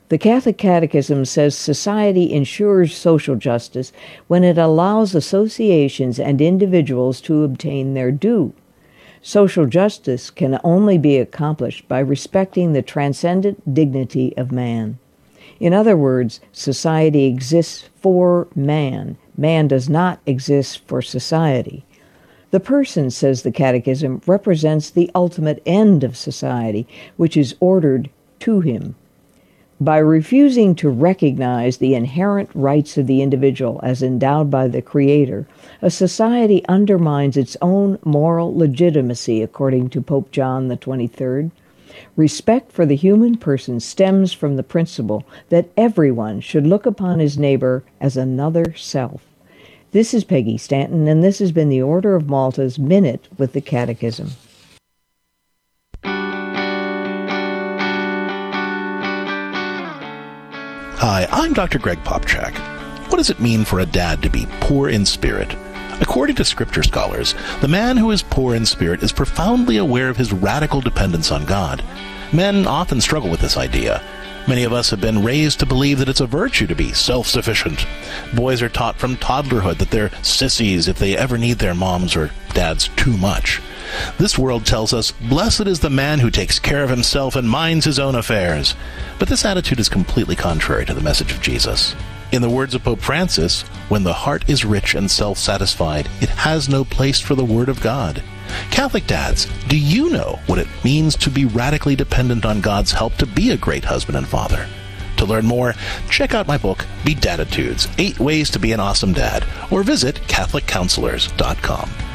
[0.10, 3.92] The Catholic Catechism says society ensures social justice
[4.28, 8.54] when it allows associations and individuals to obtain their due.
[9.22, 15.00] Social justice can only be accomplished by respecting the transcendent dignity of man.
[15.60, 19.18] In other words, society exists for man.
[19.36, 21.84] Man does not exist for society.
[22.52, 28.62] The person, says the Catechism, represents the ultimate end of society, which is ordered to
[28.62, 28.96] him.
[29.80, 35.46] By refusing to recognize the inherent rights of the individual as endowed by the Creator,
[35.84, 41.52] a society undermines its own moral legitimacy, according to Pope John the 23rd.
[42.16, 47.38] Respect for the human person stems from the principle that everyone should look upon his
[47.38, 49.22] neighbor as another self.
[49.92, 53.62] This is Peggy Stanton, and this has been the Order of Malta's Minute with the
[53.62, 54.32] Catechism.
[61.00, 61.78] Hi, I'm Dr.
[61.78, 62.58] Greg Popcak.
[63.12, 65.56] What does it mean for a dad to be poor in spirit?
[66.02, 70.18] According to scripture scholars, the man who is poor in spirit is profoundly aware of
[70.18, 71.84] his radical dependence on God.
[72.34, 74.02] Men often struggle with this idea.
[74.48, 77.28] Many of us have been raised to believe that it's a virtue to be self
[77.28, 77.86] sufficient.
[78.34, 82.32] Boys are taught from toddlerhood that they're sissies if they ever need their moms or
[82.56, 83.62] dads too much.
[84.18, 87.86] This world tells us, Blessed is the man who takes care of himself and minds
[87.86, 88.76] his own affairs.
[89.20, 91.96] But this attitude is completely contrary to the message of Jesus.
[92.32, 96.30] In the words of Pope Francis, when the heart is rich and self satisfied, it
[96.30, 98.22] has no place for the Word of God.
[98.72, 103.16] Catholic dads, do you know what it means to be radically dependent on God's help
[103.16, 104.68] to be a great husband and father?
[105.18, 105.74] To learn more,
[106.10, 110.16] check out my book, Be Daditudes Eight Ways to Be an Awesome Dad, or visit
[110.28, 112.07] CatholicCounselors.com.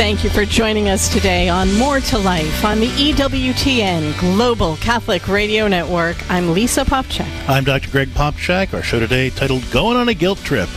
[0.00, 5.28] Thank you for joining us today on More to Life on the EWTN Global Catholic
[5.28, 6.16] Radio Network.
[6.30, 7.28] I'm Lisa Popcak.
[7.46, 7.90] I'm Dr.
[7.90, 8.72] Greg Popcak.
[8.72, 10.70] Our show today titled Going on a Guilt Trip.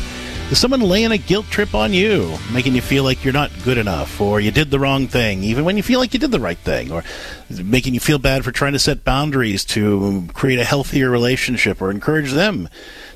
[0.52, 3.78] Is someone laying a guilt trip on you, making you feel like you're not good
[3.78, 6.40] enough, or you did the wrong thing, even when you feel like you did the
[6.42, 7.06] right thing, or
[7.50, 11.92] making you feel bad for trying to set boundaries to create a healthier relationship or
[11.92, 12.68] encourage them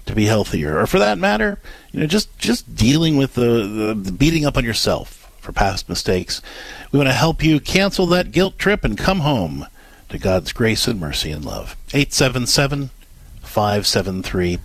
[0.06, 1.60] to be healthier, or for that matter,
[1.92, 5.17] you know, just just dealing with the, the, the beating up on yourself
[5.48, 6.42] for past mistakes.
[6.92, 9.66] We want to help you cancel that guilt trip and come home
[10.10, 11.78] to God's grace and mercy and love.
[11.94, 12.90] 877
[13.42, 14.60] 573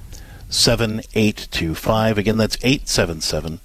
[0.48, 2.18] 7825.
[2.18, 3.60] Again, that's 877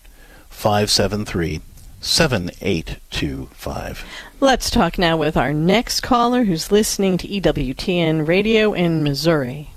[0.48, 1.62] 573
[2.00, 4.06] 7825.
[4.40, 9.72] Let's talk now with our next caller who's listening to EWTN Radio in Missouri.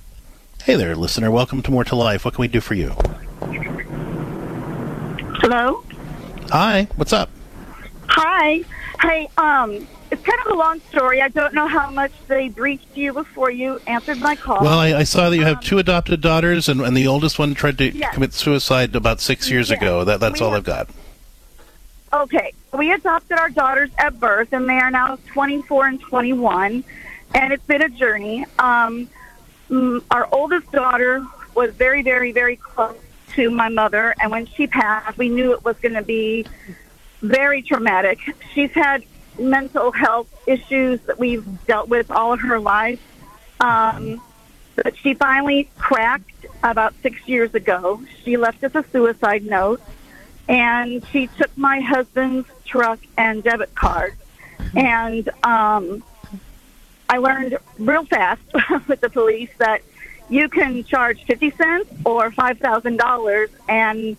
[0.65, 1.31] Hey there, listener.
[1.31, 2.27] Welcome to More to Life.
[2.27, 2.95] What can we do for you?
[5.41, 5.83] Hello?
[6.51, 7.31] Hi, what's up?
[8.09, 8.65] Hi.
[9.01, 11.23] Hey, um, it's kind of a long story.
[11.23, 14.61] I don't know how much they briefed you before you answered my call.
[14.61, 17.55] Well, I, I saw that you have two adopted daughters, and, and the oldest one
[17.55, 18.15] tried to Yes.
[18.15, 19.81] commit suicide about six years Yes.
[19.81, 20.05] ago.
[20.05, 20.89] That, that's We all have- I've got.
[22.13, 26.83] Okay, we adopted our daughters at birth, and they are now 24 and 21,
[27.35, 28.45] and it's been a journey.
[28.59, 29.09] Um,
[30.11, 32.97] our oldest daughter was very, very, very close
[33.35, 36.47] to my mother, and when she passed, we knew it was going to be
[37.23, 38.19] very traumatic.
[38.55, 39.05] She's had
[39.39, 43.01] mental health issues that we've dealt with all of her life.
[43.61, 44.21] Um,
[44.77, 48.03] but she finally cracked about six years ago.
[48.25, 49.83] She left us a suicide note
[50.49, 54.15] and she took my husband's truck and debit card.
[54.75, 56.03] And um,
[57.09, 58.43] I learned real fast
[58.89, 59.83] with the police that
[60.31, 64.17] you can charge 50 cents or $5,000 and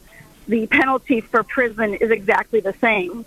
[0.48, 3.26] the penalty for prison is exactly the same.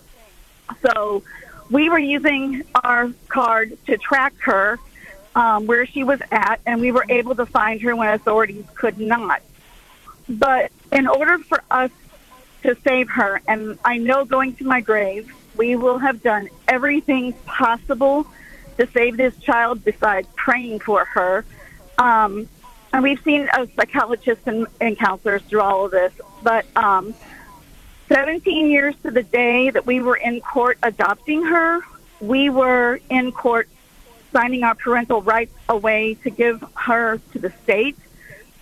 [0.82, 1.22] So
[1.70, 4.78] we were using our card to track her
[5.34, 9.00] um, where she was at, and we were able to find her when authorities could
[9.00, 9.42] not.
[10.28, 11.90] But in order for us
[12.62, 17.32] to save her, and I know going to my grave, we will have done everything
[17.44, 18.26] possible
[18.78, 21.44] to save this child besides praying for her.
[21.98, 22.48] Um,
[22.94, 26.12] and we've seen uh, psychologists and, and counselors through all of this.
[26.44, 27.12] But um,
[28.08, 31.80] 17 years to the day that we were in court adopting her,
[32.20, 33.68] we were in court
[34.32, 37.96] signing our parental rights away to give her to the state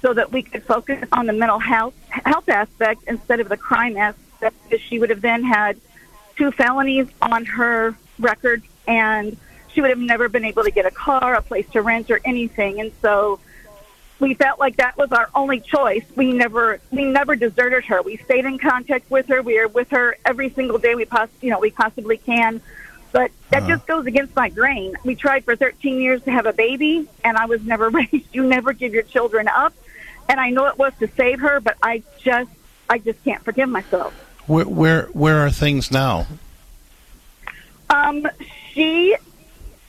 [0.00, 3.96] so that we could focus on the mental health health aspect instead of the crime
[3.98, 5.78] aspect because she would have then had
[6.36, 9.36] two felonies on her record and
[9.72, 12.20] she would have never been able to get a car, a place to rent or
[12.24, 12.80] anything.
[12.80, 13.38] And so
[14.22, 16.04] we felt like that was our only choice.
[16.14, 18.00] We never we never deserted her.
[18.02, 19.42] We stayed in contact with her.
[19.42, 22.62] We are with her every single day we poss- you know we possibly can.
[23.10, 24.94] But that just goes against my grain.
[25.04, 28.32] We tried for 13 years to have a baby, and I was never raised.
[28.32, 29.74] You never give your children up,
[30.28, 32.50] and I know it was to save her, but I just
[32.88, 34.14] I just can't forgive myself.
[34.46, 36.26] Where, where, where are things now?
[37.90, 38.26] Um,
[38.72, 39.16] she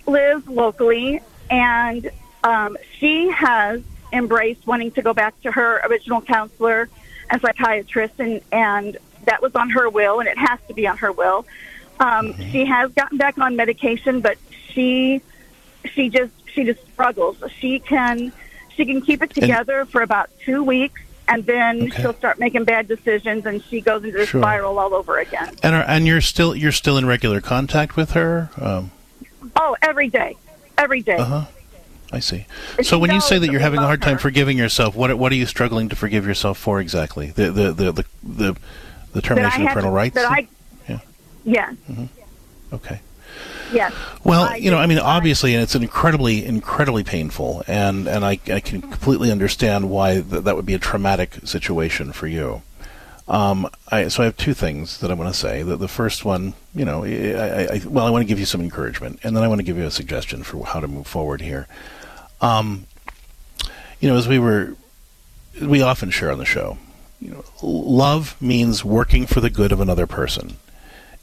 [0.05, 2.11] lives locally, and
[2.43, 3.81] um, she has
[4.13, 6.87] embraced wanting to go back to her original counselor
[7.29, 10.97] and psychiatrist, and and that was on her will, and it has to be on
[10.97, 11.45] her will.
[11.99, 14.37] Um, She has gotten back on medication, but
[14.69, 15.21] she
[15.93, 17.37] she just she just struggles.
[17.59, 18.31] She can
[18.75, 22.87] she can keep it together for about two weeks, and then she'll start making bad
[22.87, 24.41] decisions, and she goes into the Sure.
[24.41, 25.55] spiral all over again.
[25.63, 28.49] And are, and you're still you're still in regular contact with her.
[28.59, 28.91] Um,
[29.55, 30.35] Oh, every day,
[30.77, 31.15] every day.
[31.17, 31.45] uh huh.
[32.13, 32.45] I see.
[32.77, 34.19] And So when you say that you're having a hard time her.
[34.19, 37.31] forgiving yourself, what what are you struggling to forgive yourself for exactly?
[37.31, 38.55] The the the the the,
[39.13, 40.15] the termination of parental rights.
[40.15, 40.47] That I,
[40.87, 40.99] Yeah.
[41.43, 41.75] Yes.
[42.71, 43.01] Okay.
[43.73, 43.91] Yes.
[44.23, 48.39] Well, I you know, I mean, obviously, and it's incredibly, incredibly painful, and and I,
[48.47, 52.61] I can completely understand why th- that would be a traumatic situation for you.
[53.27, 55.63] Um, I, so I have two things that I want to say.
[55.63, 58.45] The, the first one, you know, I, I, I, well, I want to give you
[58.45, 61.07] some encouragement, and then I want to give you a suggestion for how to move
[61.07, 61.67] forward here.
[62.43, 62.85] Um,
[63.99, 64.75] you know, as we were,
[65.61, 66.77] we often share on the show,
[67.19, 70.57] you know, love means working for the good of another person.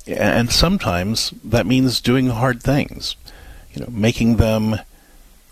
[0.06, 3.16] And sometimes that means doing hard things
[3.72, 4.76] you know making them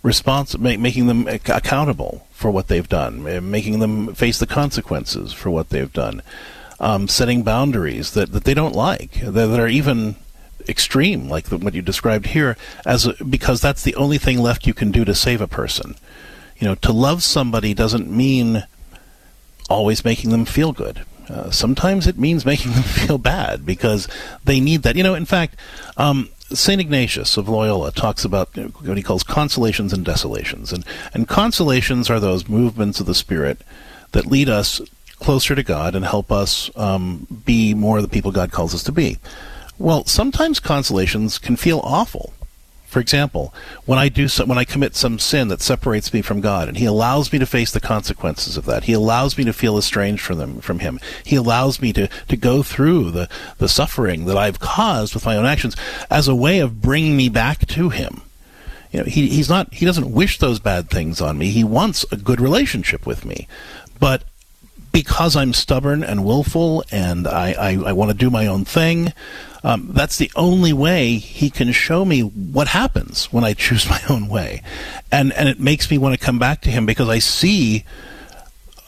[0.03, 5.33] responsible, ma- making them ac- accountable for what they've done, making them face the consequences
[5.33, 6.23] for what they've done,
[6.79, 10.15] um, setting boundaries that, that they don't like, that, that are even
[10.69, 14.67] extreme, like the, what you described here, as a, because that's the only thing left
[14.67, 15.97] you can do to save a person.
[16.59, 18.65] You know, to love somebody doesn't mean
[19.71, 21.05] always making them feel good.
[21.29, 24.09] Uh, sometimes it means making them feel bad because
[24.45, 24.97] they need that.
[24.97, 25.57] You know, in fact,
[25.97, 26.81] um, St.
[26.81, 30.73] Ignatius of Loyola talks about what he calls consolations and desolations.
[30.73, 33.61] And, and consolations are those movements of the Spirit
[34.13, 34.81] that lead us
[35.19, 38.93] closer to God and help us um, be more the people God calls us to
[38.93, 39.19] be.
[39.79, 42.33] Well, sometimes consolations can feel awful.
[42.89, 43.53] For example,
[43.85, 46.79] when I do some, when I commit some sin that separates me from God, and
[46.79, 50.23] He allows me to face the consequences of that, He allows me to feel estranged
[50.23, 50.99] from them, from Him.
[51.23, 55.37] He allows me to to go through the the suffering that I've caused with my
[55.37, 55.77] own actions
[56.11, 58.23] as a way of bringing me back to Him.
[58.91, 61.51] You know, He He's not He doesn't wish those bad things on me.
[61.51, 63.47] He wants a good relationship with me,
[64.01, 64.25] but
[64.93, 69.13] because I'm stubborn and willful and I, I, I want to do my own thing,
[69.65, 74.01] um, that's the only way he can show me what happens when I choose my
[74.09, 74.63] own way.
[75.11, 77.85] And, and it makes me want to come back to him because I see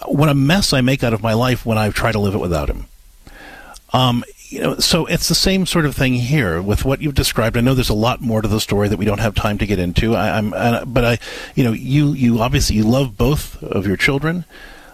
[0.06, 2.38] what a mess I make out of my life when I try to live it
[2.38, 2.86] without him.
[3.92, 7.56] Um, you know, so it's the same sort of thing here with what you've described.
[7.56, 9.66] I know there's a lot more to the story that we don't have time to
[9.66, 10.14] get into.
[10.16, 10.50] I, am
[10.92, 11.18] but I,
[11.54, 14.44] you know, you you obviously you love both of your children.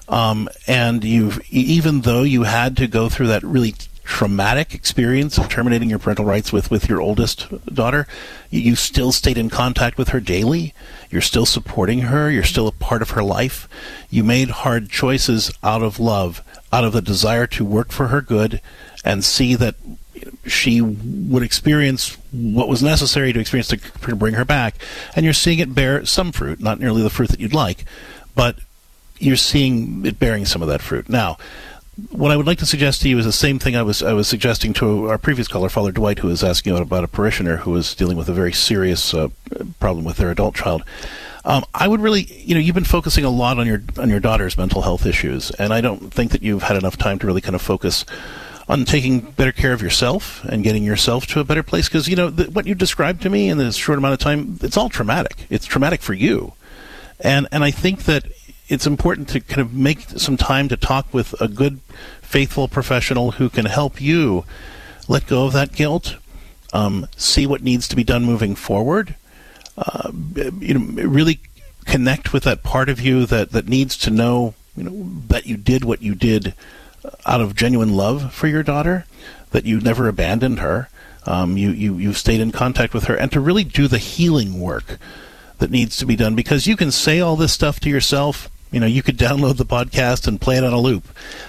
[0.09, 3.74] Um, and you've even though you had to go through that really
[4.07, 8.07] traumatic experience of terminating your parental rights with, with your oldest daughter,
[8.51, 10.73] you still stayed in contact with her daily.
[11.11, 12.31] You're still supporting her.
[12.31, 13.69] You're still a part of her life.
[14.09, 16.43] You made hard choices out of love,
[16.73, 18.61] out of the desire to work for her good
[19.05, 19.75] and see that
[20.47, 24.77] she would experience what was necessary to experience to, to bring her back.
[25.15, 27.85] And you're seeing it bear some fruit, not nearly the fruit that you'd like,
[28.35, 28.59] but
[29.19, 31.09] you're seeing it bearing some of that fruit.
[31.09, 31.39] Now,
[32.11, 34.13] what I would like to suggest to you is the same thing I was I
[34.13, 37.71] was suggesting to our previous caller, Father Dwight, who was asking about a parishioner who
[37.71, 39.29] was dealing with a very serious uh,
[39.81, 40.83] problem with their adult child.
[41.47, 44.21] Um, I would really, you know, you've been focusing a lot on your on your
[44.21, 47.41] daughter's mental health issues, and I don't think that you've had enough time to really
[47.41, 48.05] kind of focus
[48.69, 51.89] on taking better care of yourself and getting yourself to a better place.
[51.89, 54.59] Because you know the, what you described to me in this short amount of time,
[54.61, 55.47] it's all traumatic.
[55.49, 56.53] It's traumatic for you,
[57.21, 58.27] and and I think that
[58.69, 61.81] it's important to kind of make some time to talk with a good,
[62.21, 64.45] faithful professional who can help you
[65.09, 66.17] let go of that guilt,
[66.73, 69.14] um, see what needs to be done moving forward,
[69.79, 70.11] uh,
[70.59, 71.41] you know, really
[71.85, 75.57] connect with that part of you that, that needs to know, you know, that you
[75.57, 76.55] did what you did
[77.25, 79.07] out of genuine love for your daughter,
[79.53, 80.89] that you never abandoned her,
[81.25, 84.61] um, you, you, you stayed in contact with her, and to really do the healing
[84.61, 84.99] work
[85.59, 88.81] that needs to be done because you can say all this stuff to yourself you
[88.81, 91.05] know, you could download the podcast and play it on a loop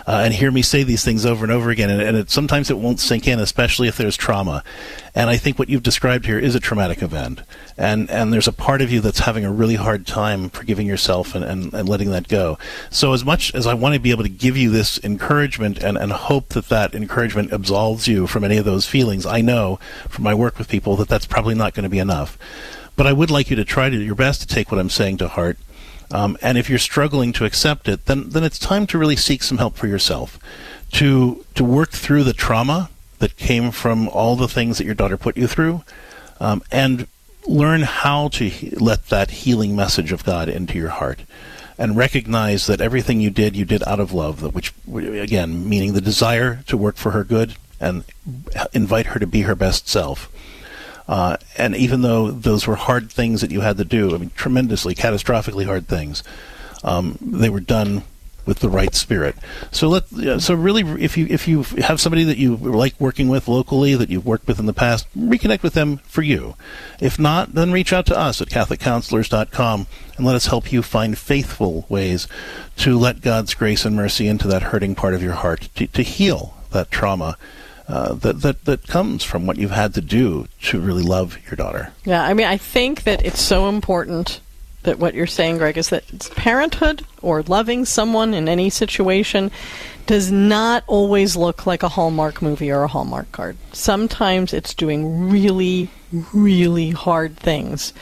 [0.07, 1.89] uh, and hear me say these things over and over again.
[1.89, 4.63] And, and it, sometimes it won't sink in, especially if there's trauma.
[5.15, 7.41] And I think what you've described here is a traumatic event.
[7.75, 11.33] And, and there's a part of you that's having a really hard time forgiving yourself
[11.33, 12.59] and, and, and letting that go.
[12.91, 15.97] So, as much as I want to be able to give you this encouragement and,
[15.97, 20.23] and hope that that encouragement absolves you from any of those feelings, I know from
[20.23, 22.37] my work with people that that's probably not going to be enough.
[22.95, 25.17] But I would like you to try to your best to take what I'm saying
[25.17, 25.57] to heart
[26.11, 29.43] um, and if you're struggling to accept it, then then it's time to really seek
[29.43, 30.39] some help for yourself,
[30.93, 32.89] to to work through the trauma
[33.19, 35.83] that came from all the things that your daughter put you through,
[36.39, 37.07] um, and
[37.47, 41.21] learn how to he- let that healing message of God into your heart,
[41.77, 44.53] and recognize that everything you did, you did out of love.
[44.53, 48.03] Which again, meaning the desire to work for her good and
[48.73, 50.31] invite her to be her best self.
[51.07, 54.31] Uh, and even though those were hard things that you had to do, I mean,
[54.35, 56.23] tremendously, catastrophically hard things,
[56.83, 58.03] um, they were done
[58.47, 59.35] with the right spirit.
[59.71, 63.47] So let so really, if you if you have somebody that you like working with
[63.47, 66.55] locally that you've worked with in the past, reconnect with them for you.
[66.99, 71.17] If not, then reach out to us at CatholicCounselors.com and let us help you find
[71.17, 72.27] faithful ways
[72.77, 76.01] to let God's grace and mercy into that hurting part of your heart to, to
[76.01, 77.37] heal that trauma
[77.87, 81.55] uh, that, that that comes from what you've had to do to really love your
[81.55, 81.93] daughter.
[82.05, 84.41] Yeah, I mean, I think that it's so important
[84.83, 89.51] that what you're saying, Greg, is that parenthood or loving someone in any situation
[90.05, 93.57] does not always look like a Hallmark movie or a Hallmark card.
[93.73, 95.89] Sometimes it's doing really,
[96.33, 97.93] really hard things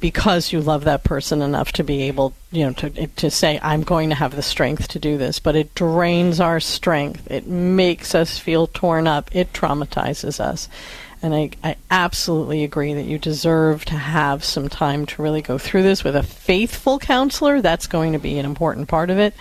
[0.00, 3.82] because you love that person enough to be able, you know, to to say I'm
[3.82, 7.30] going to have the strength to do this, but it drains our strength.
[7.30, 9.34] It makes us feel torn up.
[9.34, 10.68] It traumatizes us.
[11.22, 15.56] And I, I absolutely agree that you deserve to have some time to really go
[15.56, 17.62] through this with a faithful counselor.
[17.62, 19.32] That's going to be an important part of it.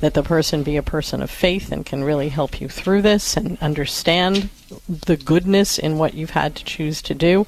[0.00, 3.36] That the person be a person of faith and can really help you through this
[3.36, 4.48] and understand
[4.88, 7.46] the goodness in what you've had to choose to do.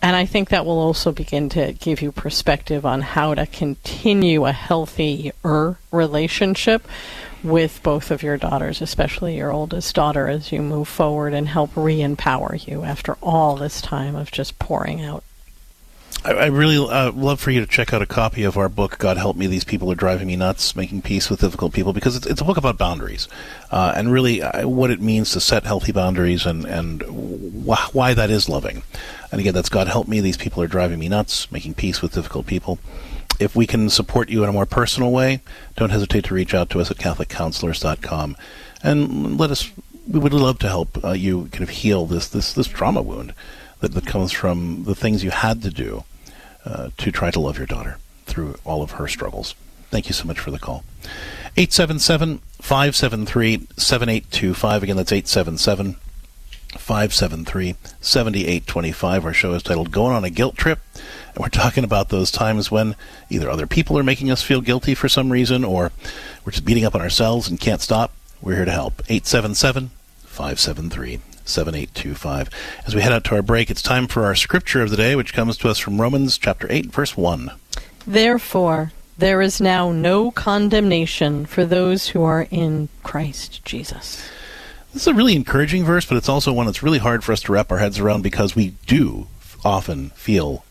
[0.00, 4.46] And I think that will also begin to give you perspective on how to continue
[4.46, 6.86] a healthier relationship
[7.42, 11.70] with both of your daughters, especially your oldest daughter, as you move forward and help
[11.76, 15.24] re empower you after all this time of just pouring out.
[16.24, 18.98] I, I really uh, love for you to check out a copy of our book,
[18.98, 22.16] God Help Me, These People Are Driving Me Nuts, Making Peace with Difficult People, because
[22.16, 23.28] it's, it's a book about boundaries
[23.70, 28.14] uh, and really uh, what it means to set healthy boundaries and, and wh- why
[28.14, 28.82] that is loving.
[29.30, 32.14] And again, that's God Help Me, These People Are Driving Me Nuts, Making Peace with
[32.14, 32.78] Difficult People.
[33.38, 35.40] If we can support you in a more personal way,
[35.76, 38.36] don't hesitate to reach out to us at CatholicCounselors.com
[38.82, 39.70] and let us.
[40.08, 43.34] We would love to help uh, you kind of heal this this this trauma wound
[43.80, 46.04] that, that comes from the things you had to do
[46.68, 47.96] uh, to try to love your daughter
[48.26, 49.54] through all of her struggles.
[49.90, 50.84] Thank you so much for the call.
[51.56, 54.82] 877 573 7825.
[54.82, 55.96] Again, that's 877
[56.76, 59.24] 573 7825.
[59.24, 60.78] Our show is titled Going on a Guilt Trip.
[61.34, 62.96] And we're talking about those times when
[63.30, 65.90] either other people are making us feel guilty for some reason or
[66.44, 68.12] we're just beating up on ourselves and can't stop.
[68.42, 69.00] We're here to help.
[69.08, 69.90] 877
[70.26, 72.50] 573 7825.
[72.86, 75.16] As we head out to our break, it's time for our scripture of the day,
[75.16, 77.50] which comes to us from Romans chapter 8, verse 1.
[78.06, 84.28] Therefore, there is now no condemnation for those who are in Christ Jesus.
[84.92, 87.42] This is a really encouraging verse, but it's also one that's really hard for us
[87.42, 89.26] to wrap our heads around because we do
[89.64, 90.64] often feel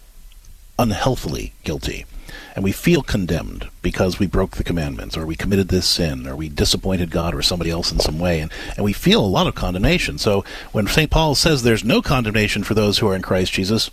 [0.79, 2.05] unhealthily guilty.
[2.57, 6.35] And we feel condemned because we broke the commandments, or we committed this sin, or
[6.35, 8.39] we disappointed God or somebody else in some way.
[8.39, 10.17] And, and we feel a lot of condemnation.
[10.17, 11.11] So when St.
[11.11, 13.91] Paul says there's no condemnation for those who are in Christ Jesus,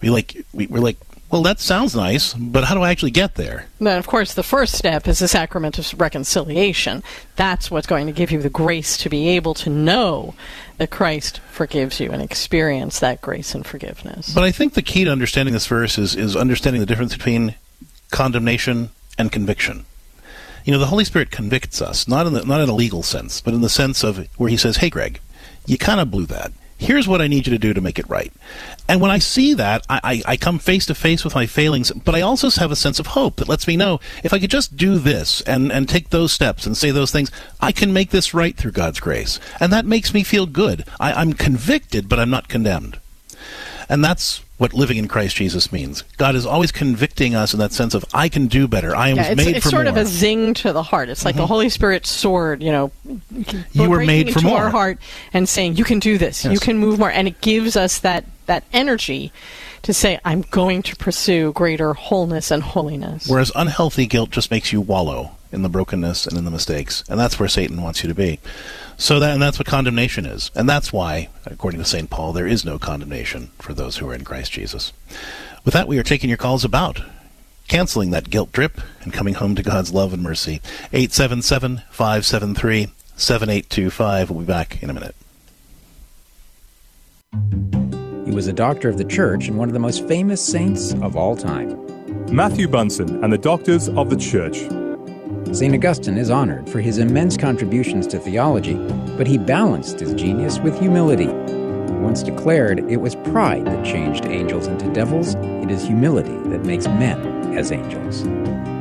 [0.00, 0.96] we like we, we're like,
[1.30, 3.66] well, that sounds nice, but how do I actually get there?
[3.80, 7.02] Then, of course, the first step is the sacrament of reconciliation.
[7.36, 10.34] That's what's going to give you the grace to be able to know
[10.78, 14.32] that Christ forgives you and experience that grace and forgiveness.
[14.32, 17.56] But I think the key to understanding this verse is, is understanding the difference between
[18.14, 19.84] condemnation and conviction.
[20.64, 23.40] You know, the Holy Spirit convicts us, not in the, not in a legal sense,
[23.40, 25.20] but in the sense of where He says, "Hey, Greg,
[25.66, 26.52] you kind of blew that.
[26.78, 28.32] Here's what I need you to do to make it right."
[28.88, 31.90] And when I see that, I, I, I come face to face with my failings,
[31.90, 34.50] but I also have a sense of hope that lets me know if I could
[34.50, 38.10] just do this and, and take those steps and say those things, I can make
[38.10, 39.40] this right through God's grace.
[39.58, 40.84] And that makes me feel good.
[41.00, 43.00] I, I'm convicted, but I'm not condemned.
[43.88, 46.02] And that's what living in Christ Jesus means.
[46.16, 48.94] God is always convicting us in that sense of I can do better.
[48.94, 51.08] I am yeah, it's, made it's for sort of a zing to the heart.
[51.08, 51.38] It's like Mhm.
[51.38, 52.92] the Holy Spirit's sword, you know,
[53.72, 54.58] You were made for into more.
[54.62, 54.98] our heart
[55.32, 56.44] and saying, "You can do this.
[56.44, 59.32] You can move more," and it gives us that that energy
[59.82, 64.72] to say, "I'm going to pursue greater wholeness and holiness." Whereas unhealthy guilt just makes
[64.72, 68.08] you wallow in the brokenness and in the mistakes, and that's where Satan wants you
[68.08, 68.38] to be.
[68.96, 72.46] So that and that's what condemnation is, and that's why, according to Saint Paul, there
[72.46, 74.92] is no condemnation for those who are in Christ Jesus.
[75.64, 77.00] With that, we are taking your calls about
[77.68, 80.60] canceling that guilt drip and coming home to God's love and mercy.
[80.92, 84.30] 877 573 7825.
[84.30, 85.16] We'll be back in a minute.
[88.24, 91.16] He was a doctor of the church and one of the most famous saints of
[91.16, 91.80] all time.
[92.34, 94.62] Matthew Bunson and the Doctors of the Church.
[95.52, 95.74] St.
[95.74, 98.74] Augustine is honored for his immense contributions to theology,
[99.16, 101.26] but he balanced his genius with humility.
[101.26, 106.64] He once declared it was pride that changed angels into devils, it is humility that
[106.64, 108.22] makes men as angels.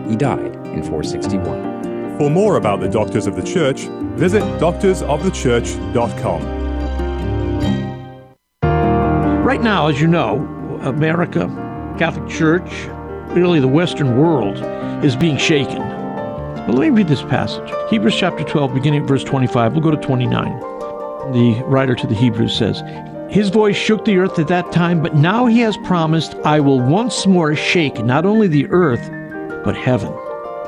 [0.10, 2.18] He died in 461.
[2.18, 3.82] For more about the Doctors of the Church,
[4.16, 6.64] visit doctorsofthechurch.com.
[9.44, 10.38] Right now, as you know,
[10.82, 11.48] America,
[12.00, 12.88] Catholic Church,
[13.36, 14.58] really the Western world,
[15.06, 15.93] is being shaken.
[16.66, 19.74] But let me read this passage Hebrews chapter 12, beginning at verse 25.
[19.74, 20.60] We'll go to 29.
[21.34, 22.82] The writer to the Hebrews says,
[23.30, 26.80] His voice shook the earth at that time, but now he has promised, I will
[26.80, 29.10] once more shake not only the earth,
[29.66, 30.14] but heaven.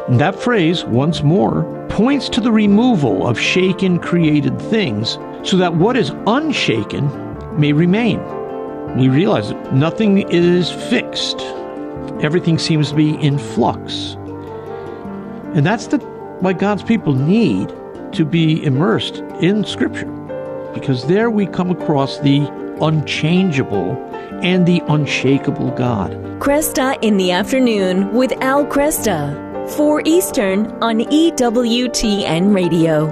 [0.09, 5.75] And that phrase, once more, points to the removal of shaken created things so that
[5.75, 7.07] what is unshaken
[7.57, 8.19] may remain.
[8.97, 11.39] We realize that nothing is fixed.
[12.21, 14.17] Everything seems to be in flux.
[15.55, 15.99] And that's the,
[16.41, 17.73] what God's people need
[18.11, 20.11] to be immersed in Scripture.
[20.73, 22.45] Because there we come across the
[22.81, 23.95] unchangeable
[24.43, 26.11] and the unshakable God.
[26.39, 29.43] Kresta in the afternoon with Al Kresta.
[29.77, 33.05] 4 Eastern on EWTN Radio.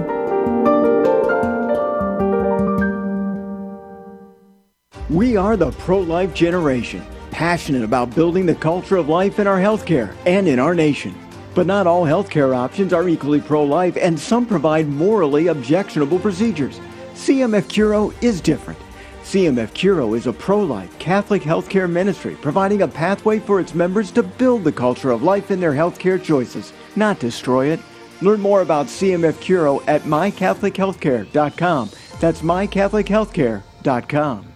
[5.08, 9.58] We are the pro life generation, passionate about building the culture of life in our
[9.58, 11.23] healthcare and in our nation.
[11.54, 16.80] But not all healthcare options are equally pro life, and some provide morally objectionable procedures.
[17.14, 18.78] CMF Curo is different.
[19.22, 24.10] CMF Curo is a pro life Catholic healthcare ministry providing a pathway for its members
[24.10, 27.80] to build the culture of life in their healthcare choices, not destroy it.
[28.20, 31.90] Learn more about CMF Curo at mycatholichealthcare.com.
[32.20, 34.53] That's mycatholichealthcare.com.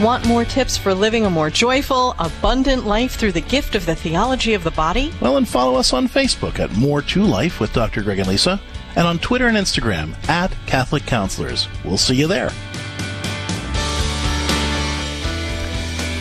[0.00, 3.94] Want more tips for living a more joyful, abundant life through the gift of the
[3.94, 5.10] theology of the body?
[5.22, 8.02] Well, and follow us on Facebook at More to Life with Dr.
[8.02, 8.60] Greg and Lisa,
[8.94, 11.66] and on Twitter and Instagram at Catholic Counselors.
[11.82, 12.50] We'll see you there.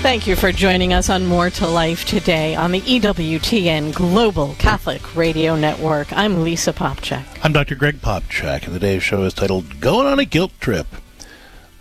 [0.01, 5.17] Thank you for joining us on More to Life today on the EWTN Global Catholic
[5.17, 6.13] Radio Network.
[6.13, 7.25] I'm Lisa Popcak.
[7.43, 7.75] I'm Dr.
[7.75, 10.87] Greg Popcak, and today's show is titled Going on a Guilt Trip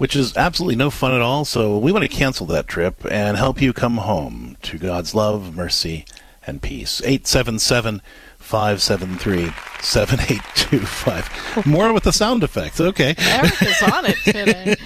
[0.04, 1.46] which is absolutely no fun at all.
[1.46, 5.56] So we want to cancel that trip and help you come home to God's love,
[5.56, 6.04] mercy,
[6.46, 7.00] and peace.
[7.00, 8.02] 877
[8.36, 9.50] 573
[9.80, 11.64] 7825.
[11.66, 12.82] More with the sound effects.
[12.82, 13.14] Okay.
[13.16, 14.76] Eric is on it today.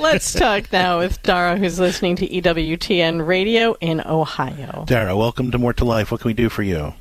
[0.00, 4.86] Let's talk now with Dara, who's listening to EWTN Radio in Ohio.
[4.86, 6.10] Dara, welcome to More to Life.
[6.10, 6.94] What can we do for you?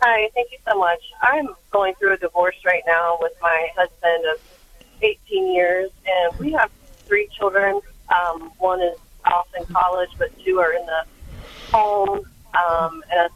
[0.00, 1.00] Hi, thank you so much.
[1.20, 4.53] I'm going through a divorce right now with my husband of
[5.04, 6.70] 18 years, and we have
[7.06, 7.80] three children.
[8.08, 11.04] Um, one is off in college, but two are in the
[11.70, 12.20] home,
[12.54, 13.30] um, and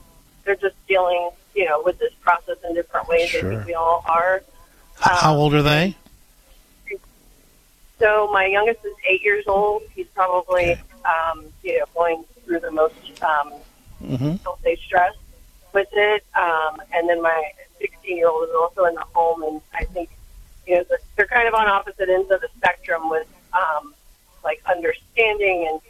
[0.45, 3.29] they're just dealing, you know, with this process in different ways.
[3.31, 3.47] Sure.
[3.47, 4.43] I think we all are.
[5.05, 5.97] Um, How old are they?
[7.99, 9.83] So my youngest is eight years old.
[9.95, 10.73] He's probably,
[11.05, 13.53] um, you know, going through the most, um,
[14.03, 14.37] Mm-hmm.
[14.47, 15.15] I'll say, stress
[15.75, 16.25] with it.
[16.37, 17.51] Um, and then my
[17.81, 20.11] 16 year old is also in the home, and I think
[20.69, 20.85] you know,
[21.17, 23.95] they're kind of on opposite ends of the spectrum with um,
[24.45, 25.81] like understanding and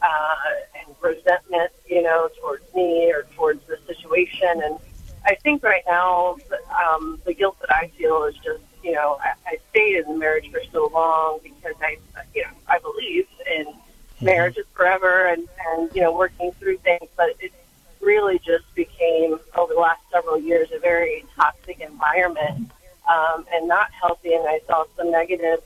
[0.00, 0.34] uh,
[0.78, 4.62] and resentment, you know, towards me or towards the situation.
[4.62, 4.78] And
[5.24, 6.36] I think right now,
[6.70, 10.16] um, the guilt that I feel is just, you know, I, I stayed in the
[10.16, 11.98] marriage for so long because I,
[12.32, 13.26] you know, I believe
[13.58, 13.74] in
[14.20, 17.52] marriage is forever and and you know working through things, but it
[18.00, 22.70] really just became over the last several years a very toxic environment
[23.08, 25.60] um, and not healthy, and I saw some negative,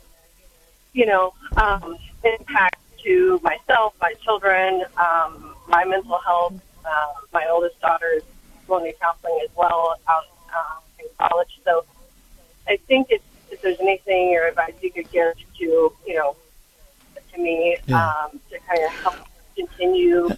[0.92, 6.54] you know, um, impact to myself, my children, um, my mental health.
[6.84, 8.22] Uh, my oldest daughter is
[8.66, 10.24] going to counseling as well out
[10.54, 11.60] uh, in college.
[11.64, 11.84] So
[12.68, 16.36] I think if, if there's anything or advice you could give to, you know,
[17.32, 18.08] to me Yeah.
[18.08, 20.30] um, to kind of help continue.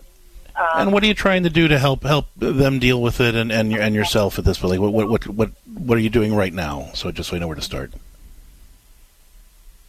[0.57, 3.35] Um, And what are you trying to do to help help them deal with it
[3.35, 4.73] and and, and yourself at this point?
[4.73, 5.51] Like, what, what what what
[5.87, 6.91] what are you doing right now?
[6.95, 7.93] So just so I know where to start.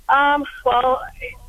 [0.10, 1.02] Um, well,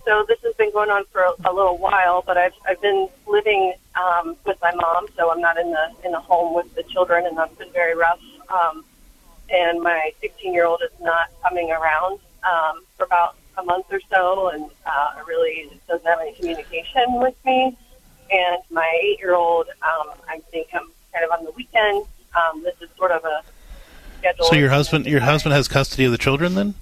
[0.07, 3.09] so this has been going on for a, a little while, but I've I've been
[3.27, 6.83] living um, with my mom, so I'm not in the in the home with the
[6.85, 8.21] children, and that's been very rough.
[8.49, 8.85] Um,
[9.51, 14.01] and my 16 year old is not coming around um, for about a month or
[14.11, 17.77] so, and uh, really doesn't have any communication with me.
[18.31, 22.05] And my eight year old, um, I think I'm kind of on the weekend.
[22.35, 23.43] Um, this is sort of a
[24.19, 24.45] schedule.
[24.47, 26.75] So your husband your husband has custody of the children then?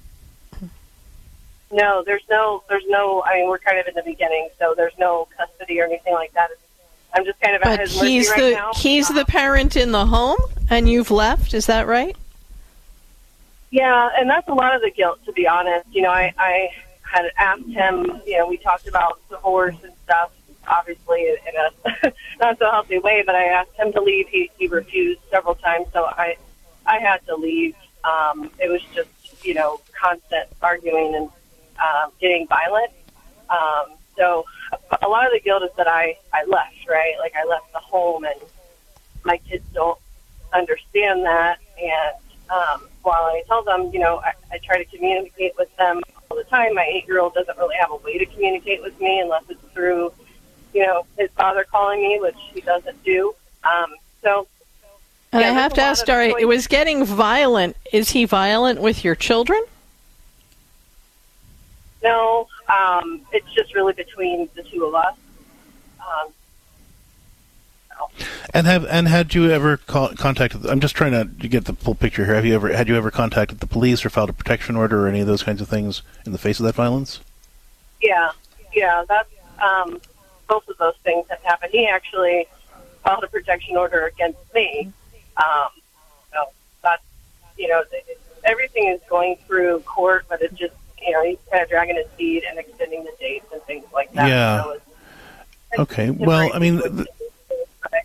[1.73, 3.23] No, there's no, there's no.
[3.25, 6.33] I mean, we're kind of in the beginning, so there's no custody or anything like
[6.35, 6.51] that.
[7.15, 8.73] I'm just kind of at But his mercy he's right the now.
[8.77, 10.39] he's the parent in the home,
[10.71, 11.53] and you've left.
[11.53, 12.17] Is that right?
[13.71, 15.87] Yeah, and that's a lot of the guilt, to be honest.
[15.93, 16.69] You know, I, I
[17.03, 18.21] had asked him.
[18.25, 20.31] You know, we talked about divorce and stuff,
[20.69, 23.23] obviously in a not so healthy way.
[23.25, 24.29] But I asked him to leave.
[24.29, 26.37] He he refused several times, so I
[26.87, 27.75] I had to leave.
[28.05, 29.09] Um, it was just
[29.45, 31.29] you know constant arguing and
[31.79, 32.91] um, getting violent.
[33.51, 34.45] Um, so
[35.03, 37.15] a lot of the guilt is that I I left, right?
[37.19, 38.41] Like I left the home, and
[39.25, 39.99] my kids don't
[40.53, 41.59] understand that.
[41.81, 42.17] And
[42.51, 46.37] um, while I tell them, you know, I, I try to communicate with them all
[46.37, 46.75] the time.
[46.75, 50.13] My eight-year-old doesn't really have a way to communicate with me unless it's through,
[50.75, 53.35] you know, his father calling me, which he doesn't do.
[53.63, 54.47] Um, so
[55.33, 57.77] And Yeah, I have to ask, of Dara, it was getting violent.
[57.93, 59.63] Is he violent with your children?
[62.03, 65.17] no, um, it's just really between the two of us.
[66.01, 66.33] Um,
[68.53, 70.67] And have and had you ever call, contacted?
[70.67, 72.35] I'm just trying to get the full picture here.
[72.35, 75.09] Have you ever had you ever contacted the police or filed a protection order or
[75.09, 77.21] any of those kinds of things in the face of that violence?
[78.03, 78.33] Yeah,
[78.75, 79.31] yeah, that's
[79.63, 79.99] um,
[80.49, 81.73] both of those things have happened.
[81.73, 82.47] He actually
[83.03, 84.93] filed a protection order against me.
[85.37, 85.69] Um,
[86.33, 86.45] so
[86.83, 87.03] that's
[87.59, 87.83] you know,
[88.45, 90.75] everything is going through court, but it's just
[91.05, 94.13] you know he's kind of dragging his feet and extending the dates and things like
[94.13, 94.29] that.
[94.29, 94.63] Yeah.
[94.63, 94.85] So it's,
[95.79, 96.11] Okay.
[96.11, 97.09] Well, I mean, th-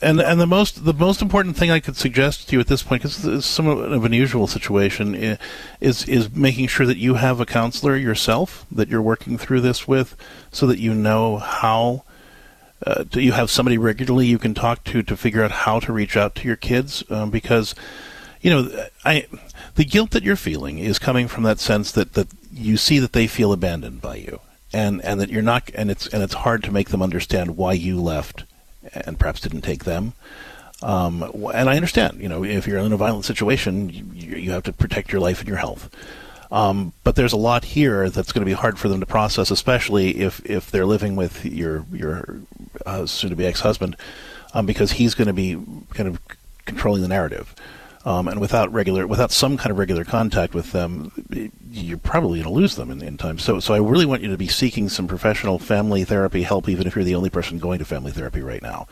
[0.02, 2.84] and and the most the most important thing I could suggest to you at this
[2.84, 5.38] point, because it's somewhat of an unusual situation,
[5.80, 9.88] is is making sure that you have a counselor yourself that you're working through this
[9.88, 10.16] with,
[10.52, 12.04] so that you know how.
[12.86, 15.92] Uh, do you have somebody regularly you can talk to to figure out how to
[15.92, 17.04] reach out to your kids?
[17.10, 17.76] Um, because,
[18.42, 19.28] you know, I
[19.76, 23.14] the guilt that you're feeling is coming from that sense that that you see that
[23.14, 24.40] they feel abandoned by you,
[24.72, 27.74] and and that you're not, and it's and it's hard to make them understand why
[27.74, 28.46] you left,
[28.94, 30.14] and perhaps didn't take them.
[30.82, 31.24] Um,
[31.54, 34.72] and I understand, you know, if you're in a violent situation, you, you have to
[34.74, 35.90] protect your life and your health.
[36.52, 39.52] Um, but there's a lot here that's going to be hard for them to process,
[39.52, 42.40] especially if, if they're living with your your
[42.86, 43.96] uh, soon-to-be ex-husband,
[44.54, 45.58] um, because he's going to be
[45.94, 46.20] kind of
[46.66, 47.54] controlling the narrative.
[48.06, 51.12] Um, and without regular, without some kind of regular contact with them,
[51.70, 53.38] you're probably going to lose them in, in time.
[53.38, 56.88] So, so I really want you to be seeking some professional family therapy help, even
[56.88, 58.88] if you're the only person going to family therapy right now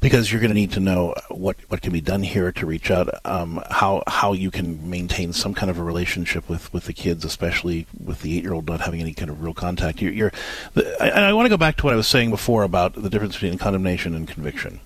[0.00, 2.90] because you're going to need to know what, what can be done here to reach
[2.90, 6.92] out, um, how how you can maintain some kind of a relationship with, with the
[6.92, 10.00] kids, especially with the eight year old not having any kind of real contact.
[10.00, 10.32] You're, you're
[10.74, 13.10] the, I, I want to go back to what I was saying before about the
[13.10, 14.80] difference between condemnation and conviction.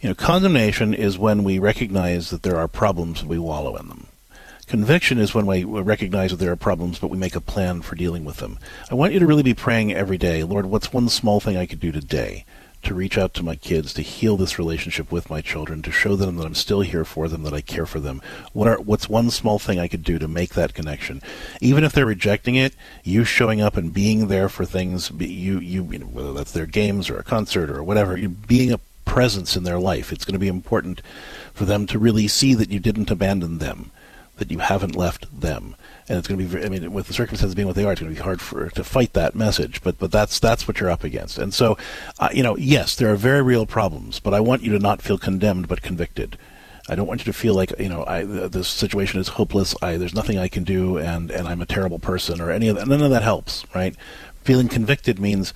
[0.00, 3.88] You know, condemnation is when we recognize that there are problems and we wallow in
[3.88, 4.06] them.
[4.66, 7.96] Conviction is when we recognize that there are problems, but we make a plan for
[7.96, 8.58] dealing with them.
[8.90, 11.66] I want you to really be praying every day, Lord, what's one small thing I
[11.66, 12.44] could do today
[12.84, 16.16] to reach out to my kids, to heal this relationship with my children, to show
[16.16, 18.22] them that I'm still here for them, that I care for them.
[18.52, 21.22] What are what's one small thing I could do to make that connection?
[21.60, 25.84] Even if they're rejecting it, you showing up and being there for things, you you,
[25.84, 29.64] you know, whether that's their games or a concert or whatever, being a presence in
[29.64, 30.12] their life.
[30.12, 31.00] It's going to be important
[31.52, 33.90] for them to really see that you didn't abandon them,
[34.36, 35.76] that you haven't left them.
[36.08, 36.64] And it's going to be.
[36.64, 38.68] I mean, with the circumstances being what they are, it's going to be hard for
[38.68, 39.82] to fight that message.
[39.82, 41.38] But but that's that's what you're up against.
[41.38, 41.78] And so,
[42.18, 45.00] uh, you know, yes, there are very real problems, but I want you to not
[45.00, 46.36] feel condemned, but convicted.
[46.88, 49.74] I don't want you to feel like you know I, this situation is hopeless.
[49.80, 52.76] I, there's nothing I can do, and, and I'm a terrible person, or any of
[52.76, 52.86] that.
[52.86, 53.96] None of that helps, right?
[54.42, 55.54] Feeling convicted means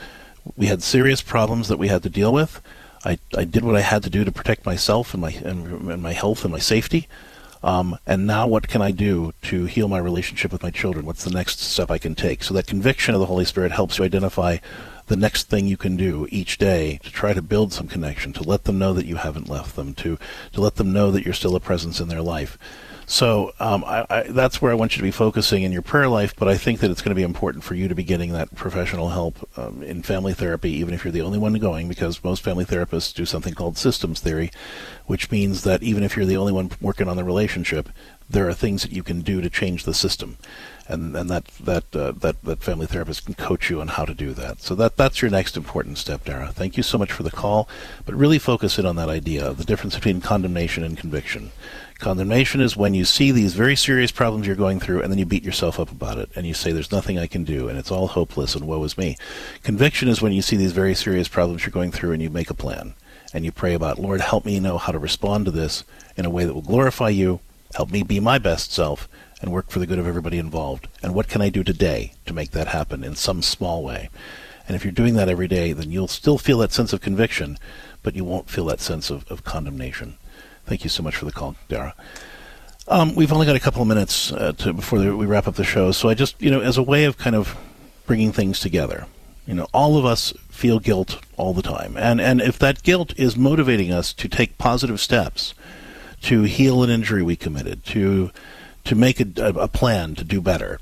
[0.57, 2.63] we had serious problems that we had to deal with.
[3.05, 6.03] I, I did what I had to do to protect myself and my and, and
[6.03, 7.09] my health and my safety.
[7.63, 11.07] Um, and now, what can I do to heal my relationship with my children?
[11.07, 12.43] What's the next step I can take?
[12.43, 14.59] So that conviction of the Holy Spirit helps you identify
[15.07, 18.43] the next thing you can do each day to try to build some connection, to
[18.43, 20.19] let them know that you haven't left them, to
[20.53, 22.59] to let them know that you're still a presence in their life.
[23.11, 26.09] So um, I, I, that's where I want you to be focusing in your prayer
[26.09, 26.37] life.
[26.37, 28.55] But I think that it's going to be important for you to be getting that
[28.55, 32.45] professional help um, in family therapy, even if you're the only one going, because most
[32.45, 34.51] family therapists do something called systems theory,
[35.07, 37.89] which means that even if you're the only one working on the relationship,
[38.29, 40.37] there are things that you can do to change the system.
[40.87, 44.15] And, and that that uh, that that family therapist can coach you on how to
[44.15, 44.63] do that.
[44.63, 46.51] So that that's your next important step, Dara.
[46.51, 47.69] Thank you so much for the call,
[48.07, 51.53] but really focus in on that idea of the difference between condemnation and conviction.
[51.99, 55.27] Condemnation is when you see these very serious problems you're going through and then you
[55.27, 57.91] beat yourself up about it and you say, There's nothing I can do and it's
[57.91, 59.17] all hopeless and woe is me.
[59.65, 62.51] Conviction is when you see these very serious problems you're going through and you make
[62.51, 62.95] a plan
[63.35, 65.83] and you pray about, Lord, help me know how to respond to this
[66.17, 67.41] in a way that will glorify you,
[67.75, 69.09] help me be my best self,
[69.43, 70.87] and work for the good of everybody involved.
[71.03, 74.09] And what can I do today to make that happen in some small way?
[74.69, 77.59] And if you're doing that every day, then you'll still feel that sense of conviction,
[78.03, 80.17] but you won't feel that sense of, of condemnation.
[80.69, 81.95] Thank you so much for the call, Dara.
[82.89, 85.65] Um, we've only got a couple of minutes uh, to, before we wrap up the
[85.65, 87.57] show, so I just, you know, as a way of kind of
[88.05, 89.07] bringing things together,
[89.47, 93.15] you know, all of us feel guilt all the time, and and if that guilt
[93.17, 95.55] is motivating us to take positive steps,
[96.23, 98.31] to heal an injury we committed, to
[98.85, 100.81] to make a, a plan to do better,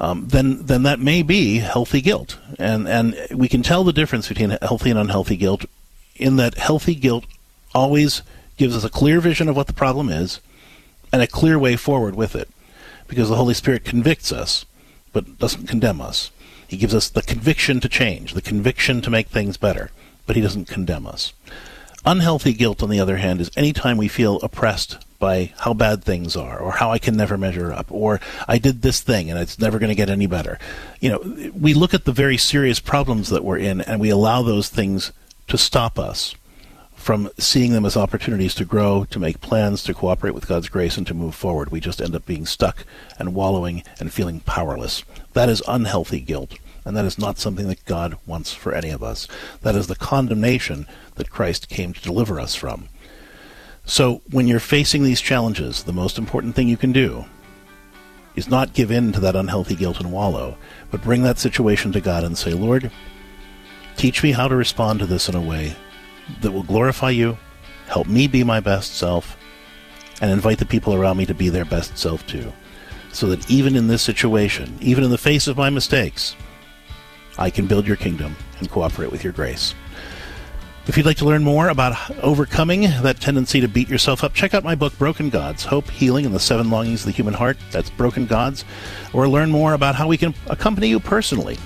[0.00, 4.26] um, then then that may be healthy guilt, and and we can tell the difference
[4.26, 5.66] between healthy and unhealthy guilt,
[6.16, 7.26] in that healthy guilt
[7.72, 8.22] always
[8.60, 10.38] gives us a clear vision of what the problem is,
[11.14, 12.46] and a clear way forward with it,
[13.08, 14.66] because the Holy Spirit convicts us,
[15.14, 16.30] but doesn't condemn us.
[16.68, 19.90] He gives us the conviction to change, the conviction to make things better,
[20.26, 21.32] but he doesn't condemn us.
[22.04, 26.04] Unhealthy guilt, on the other hand, is any time we feel oppressed by how bad
[26.04, 29.38] things are, or how I can never measure up, or I did this thing and
[29.38, 30.58] it's never going to get any better.
[31.00, 34.42] You know, we look at the very serious problems that we're in and we allow
[34.42, 35.12] those things
[35.48, 36.34] to stop us
[37.00, 40.98] from seeing them as opportunities to grow, to make plans, to cooperate with God's grace,
[40.98, 41.70] and to move forward.
[41.70, 42.84] We just end up being stuck
[43.18, 45.02] and wallowing and feeling powerless.
[45.32, 49.02] That is unhealthy guilt, and that is not something that God wants for any of
[49.02, 49.26] us.
[49.62, 52.90] That is the condemnation that Christ came to deliver us from.
[53.86, 57.24] So when you're facing these challenges, the most important thing you can do
[58.36, 60.58] is not give in to that unhealthy guilt and wallow,
[60.90, 62.90] but bring that situation to God and say, Lord,
[63.96, 65.76] teach me how to respond to this in a way
[66.40, 67.36] that will glorify you,
[67.86, 69.36] help me be my best self,
[70.20, 72.52] and invite the people around me to be their best self too.
[73.12, 76.36] So that even in this situation, even in the face of my mistakes,
[77.38, 79.74] I can build your kingdom and cooperate with your grace.
[80.86, 84.54] If you'd like to learn more about overcoming that tendency to beat yourself up, check
[84.54, 87.58] out my book, Broken Gods Hope, Healing, and the Seven Longings of the Human Heart.
[87.70, 88.64] That's Broken Gods.
[89.12, 91.58] Or learn more about how we can accompany you personally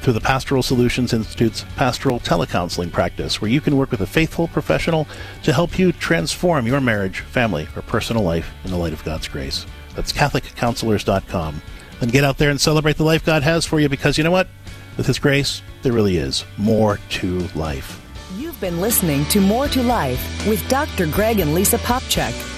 [0.00, 4.48] through the Pastoral Solutions Institute's pastoral telecounseling practice, where you can work with a faithful
[4.48, 5.06] professional
[5.42, 9.28] to help you transform your marriage, family, or personal life in the light of God's
[9.28, 9.66] grace.
[9.94, 11.62] That's CatholicCounselors.com.
[12.00, 14.30] Then get out there and celebrate the life God has for you because you know
[14.30, 14.48] what?
[14.96, 18.04] With His grace, there really is more to life.
[18.36, 21.06] You've been listening to More to Life with Dr.
[21.06, 22.57] Greg and Lisa Popcak.